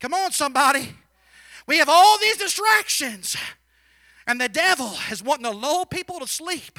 Come 0.00 0.14
on, 0.14 0.30
somebody. 0.30 0.94
We 1.66 1.78
have 1.78 1.88
all 1.88 2.16
these 2.18 2.36
distractions. 2.36 3.36
And 4.26 4.40
the 4.40 4.48
devil 4.48 4.92
is 5.10 5.22
wanting 5.22 5.44
to 5.44 5.50
lull 5.50 5.86
people 5.86 6.20
to 6.20 6.26
sleep. 6.26 6.78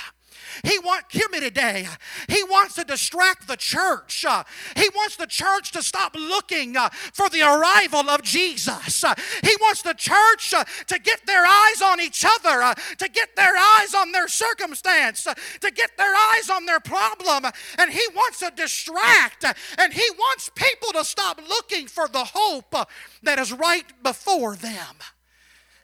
He 0.64 0.78
want 0.80 1.06
hear 1.10 1.28
me 1.32 1.40
today. 1.40 1.88
He 2.28 2.44
wants 2.44 2.76
to 2.76 2.84
distract 2.84 3.48
the 3.48 3.56
church. 3.56 4.26
Uh, 4.26 4.44
he 4.76 4.90
wants 4.96 5.16
the 5.16 5.26
church 5.26 5.72
to 5.72 5.82
stop 5.82 6.16
looking 6.16 6.78
uh, 6.78 6.90
for 7.14 7.30
the 7.30 7.42
arrival 7.42 8.10
of 8.10 8.22
Jesus. 8.22 9.04
Uh, 9.04 9.16
he 9.42 9.56
wants 9.62 9.82
the 9.82 9.94
church 9.94 10.52
to 10.52 11.00
get 11.00 11.26
their 11.26 11.46
eyes 11.46 11.82
on 11.82 12.00
each 12.00 12.26
other, 12.26 12.74
to 12.98 13.10
get 13.10 13.36
their 13.36 13.56
eyes 13.58 13.94
on 13.94 14.12
their 14.12 14.28
circumstance, 14.28 15.24
to 15.24 15.72
get 15.72 15.98
their 15.98 16.14
eyes 16.14 16.50
on 16.50 16.66
their 16.66 16.80
problem, 16.80 17.46
and 17.80 17.92
he 17.92 18.06
wants 18.16 18.40
to 18.40 18.52
distract 18.56 19.46
and 19.78 19.94
he 19.94 20.10
wants 20.18 20.50
people 20.56 20.92
to 20.94 21.04
stop 21.04 21.42
looking 21.48 21.88
for 21.88 22.08
the 22.08 22.24
hope 22.24 22.76
that 23.24 23.40
is 23.40 23.52
right 23.52 23.86
before 24.04 24.56
them 24.56 24.96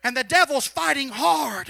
and 0.03 0.15
the 0.15 0.23
devil's 0.23 0.67
fighting 0.67 1.09
hard. 1.09 1.69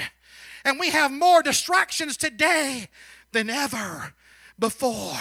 And 0.65 0.79
we 0.79 0.89
have 0.89 1.11
more 1.11 1.41
distractions 1.41 2.17
today 2.17 2.89
than 3.31 3.49
ever 3.49 4.13
before. 4.57 5.17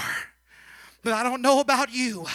But 1.02 1.12
I 1.12 1.22
don't 1.22 1.42
know 1.42 1.60
about 1.60 1.92
you. 1.92 2.26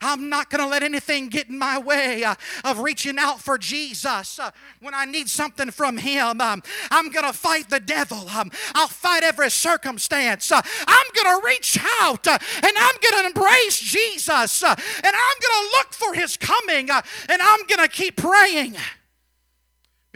I'm 0.00 0.28
not 0.28 0.50
going 0.50 0.62
to 0.62 0.68
let 0.68 0.82
anything 0.82 1.28
get 1.28 1.48
in 1.48 1.58
my 1.58 1.78
way 1.78 2.24
uh, 2.24 2.34
of 2.64 2.80
reaching 2.80 3.18
out 3.18 3.40
for 3.40 3.58
Jesus 3.58 4.38
uh, 4.38 4.50
when 4.80 4.94
I 4.94 5.04
need 5.04 5.28
something 5.28 5.70
from 5.70 5.98
Him. 5.98 6.40
Um, 6.40 6.62
I'm 6.90 7.10
going 7.10 7.26
to 7.26 7.32
fight 7.32 7.68
the 7.68 7.80
devil. 7.80 8.28
Um, 8.30 8.50
I'll 8.74 8.88
fight 8.88 9.22
every 9.22 9.50
circumstance. 9.50 10.50
Uh, 10.50 10.60
I'm 10.86 11.06
going 11.14 11.40
to 11.40 11.46
reach 11.46 11.78
out 12.00 12.26
uh, 12.26 12.38
and 12.56 12.72
I'm 12.76 12.96
going 13.00 13.22
to 13.22 13.26
embrace 13.26 13.78
Jesus 13.78 14.62
uh, 14.62 14.74
and 14.74 15.06
I'm 15.06 15.12
going 15.12 15.68
to 15.68 15.76
look 15.76 15.92
for 15.92 16.14
His 16.14 16.36
coming 16.36 16.90
uh, 16.90 17.02
and 17.28 17.42
I'm 17.42 17.66
going 17.66 17.80
to 17.80 17.88
keep 17.88 18.16
praying. 18.16 18.76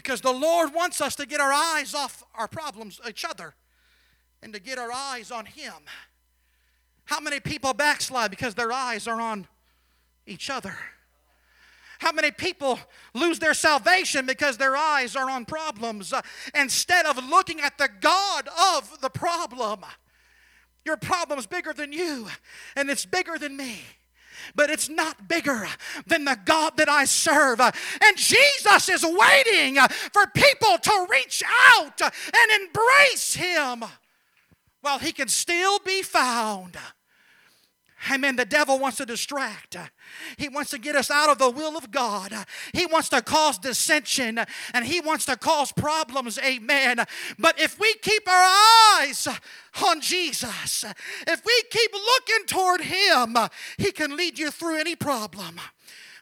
Because 0.02 0.20
the 0.20 0.32
Lord 0.32 0.74
wants 0.74 1.00
us 1.00 1.14
to 1.16 1.26
get 1.26 1.40
our 1.40 1.52
eyes 1.52 1.94
off 1.94 2.24
our 2.34 2.48
problems, 2.48 3.00
each 3.08 3.24
other, 3.24 3.54
and 4.42 4.52
to 4.52 4.58
get 4.58 4.76
our 4.76 4.90
eyes 4.90 5.30
on 5.30 5.46
Him. 5.46 5.74
How 7.04 7.20
many 7.20 7.38
people 7.38 7.72
backslide 7.72 8.30
because 8.30 8.56
their 8.56 8.72
eyes 8.72 9.06
are 9.06 9.20
on 9.20 9.46
each 10.26 10.50
other? 10.50 10.74
How 12.00 12.10
many 12.10 12.32
people 12.32 12.80
lose 13.14 13.38
their 13.38 13.54
salvation 13.54 14.26
because 14.26 14.56
their 14.56 14.76
eyes 14.76 15.14
are 15.14 15.30
on 15.30 15.44
problems 15.44 16.12
uh, 16.12 16.22
instead 16.52 17.06
of 17.06 17.16
looking 17.24 17.60
at 17.60 17.78
the 17.78 17.88
God 18.00 18.48
of 18.76 19.00
the 19.00 19.10
problem? 19.10 19.84
Your 20.84 20.96
problem's 20.96 21.46
bigger 21.46 21.72
than 21.72 21.92
you, 21.92 22.26
and 22.74 22.90
it's 22.90 23.06
bigger 23.06 23.38
than 23.38 23.56
me 23.56 23.82
but 24.54 24.70
it's 24.70 24.88
not 24.88 25.28
bigger 25.28 25.66
than 26.06 26.24
the 26.24 26.38
God 26.44 26.76
that 26.76 26.88
I 26.88 27.04
serve. 27.04 27.60
And 27.60 28.16
Jesus 28.16 28.88
is 28.88 29.04
waiting 29.04 29.76
for 30.12 30.26
people 30.28 30.78
to 30.78 31.06
reach 31.10 31.42
out 31.74 32.00
and 32.00 32.62
embrace 32.62 33.34
Him 33.34 33.84
while 34.80 34.98
He 34.98 35.12
can 35.12 35.28
still 35.28 35.78
be 35.80 36.02
found. 36.02 36.76
Amen. 38.10 38.36
The 38.36 38.44
devil 38.44 38.78
wants 38.78 38.98
to 38.98 39.06
distract. 39.06 39.76
He 40.36 40.48
wants 40.48 40.70
to 40.70 40.78
get 40.78 40.96
us 40.96 41.10
out 41.10 41.30
of 41.30 41.38
the 41.38 41.50
will 41.50 41.76
of 41.76 41.90
God. 41.90 42.34
He 42.72 42.86
wants 42.86 43.08
to 43.10 43.22
cause 43.22 43.58
dissension 43.58 44.40
and 44.74 44.84
he 44.84 45.00
wants 45.00 45.26
to 45.26 45.36
cause 45.36 45.72
problems. 45.72 46.38
Amen. 46.38 47.04
But 47.38 47.60
if 47.60 47.78
we 47.78 47.94
keep 47.94 48.28
our 48.28 48.54
eyes 49.00 49.28
on 49.86 50.00
Jesus, 50.00 50.84
if 51.26 51.44
we 51.44 51.62
keep 51.70 51.92
looking 51.92 52.46
toward 52.46 52.80
him, 52.80 53.36
he 53.78 53.92
can 53.92 54.16
lead 54.16 54.38
you 54.38 54.50
through 54.50 54.78
any 54.78 54.96
problem. 54.96 55.60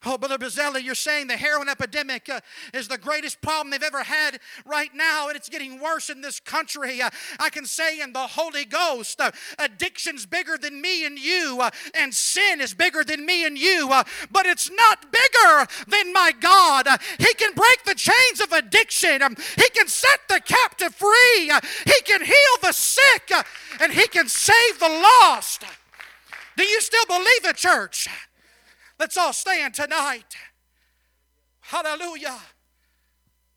Oh, 0.02 0.16
Brother 0.16 0.38
Bazzelli, 0.38 0.82
you're 0.82 0.94
saying 0.94 1.26
the 1.26 1.36
heroin 1.36 1.68
epidemic 1.68 2.30
uh, 2.30 2.40
is 2.72 2.88
the 2.88 2.96
greatest 2.96 3.42
problem 3.42 3.70
they've 3.70 3.82
ever 3.82 4.02
had 4.02 4.40
right 4.64 4.88
now, 4.94 5.28
and 5.28 5.36
it's 5.36 5.50
getting 5.50 5.78
worse 5.78 6.08
in 6.08 6.22
this 6.22 6.40
country. 6.40 7.02
Uh, 7.02 7.10
I 7.38 7.50
can 7.50 7.66
say 7.66 8.00
in 8.00 8.14
the 8.14 8.26
Holy 8.26 8.64
Ghost, 8.64 9.20
uh, 9.20 9.30
addiction's 9.58 10.24
bigger 10.24 10.56
than 10.56 10.80
me 10.80 11.04
and 11.04 11.18
you, 11.18 11.58
uh, 11.60 11.68
and 11.92 12.14
sin 12.14 12.62
is 12.62 12.72
bigger 12.72 13.04
than 13.04 13.26
me 13.26 13.44
and 13.44 13.58
you, 13.58 13.90
uh, 13.92 14.04
but 14.32 14.46
it's 14.46 14.70
not 14.70 15.12
bigger 15.12 15.66
than 15.86 16.14
my 16.14 16.32
God. 16.40 16.86
Uh, 16.86 16.96
he 17.18 17.34
can 17.34 17.52
break 17.52 17.84
the 17.84 17.94
chains 17.94 18.40
of 18.42 18.52
addiction, 18.52 19.20
um, 19.20 19.36
He 19.56 19.68
can 19.68 19.86
set 19.86 20.20
the 20.30 20.40
captive 20.40 20.94
free, 20.94 21.52
He 21.84 22.00
can 22.06 22.24
heal 22.24 22.56
the 22.62 22.72
sick, 22.72 23.30
and 23.78 23.92
He 23.92 24.08
can 24.08 24.28
save 24.28 24.78
the 24.78 24.88
lost. 25.20 25.62
Do 26.56 26.64
you 26.64 26.80
still 26.80 27.04
believe 27.06 27.44
it, 27.44 27.56
church? 27.56 28.08
Let's 29.00 29.16
all 29.16 29.32
stand 29.32 29.72
tonight. 29.72 30.36
Hallelujah. 31.60 32.36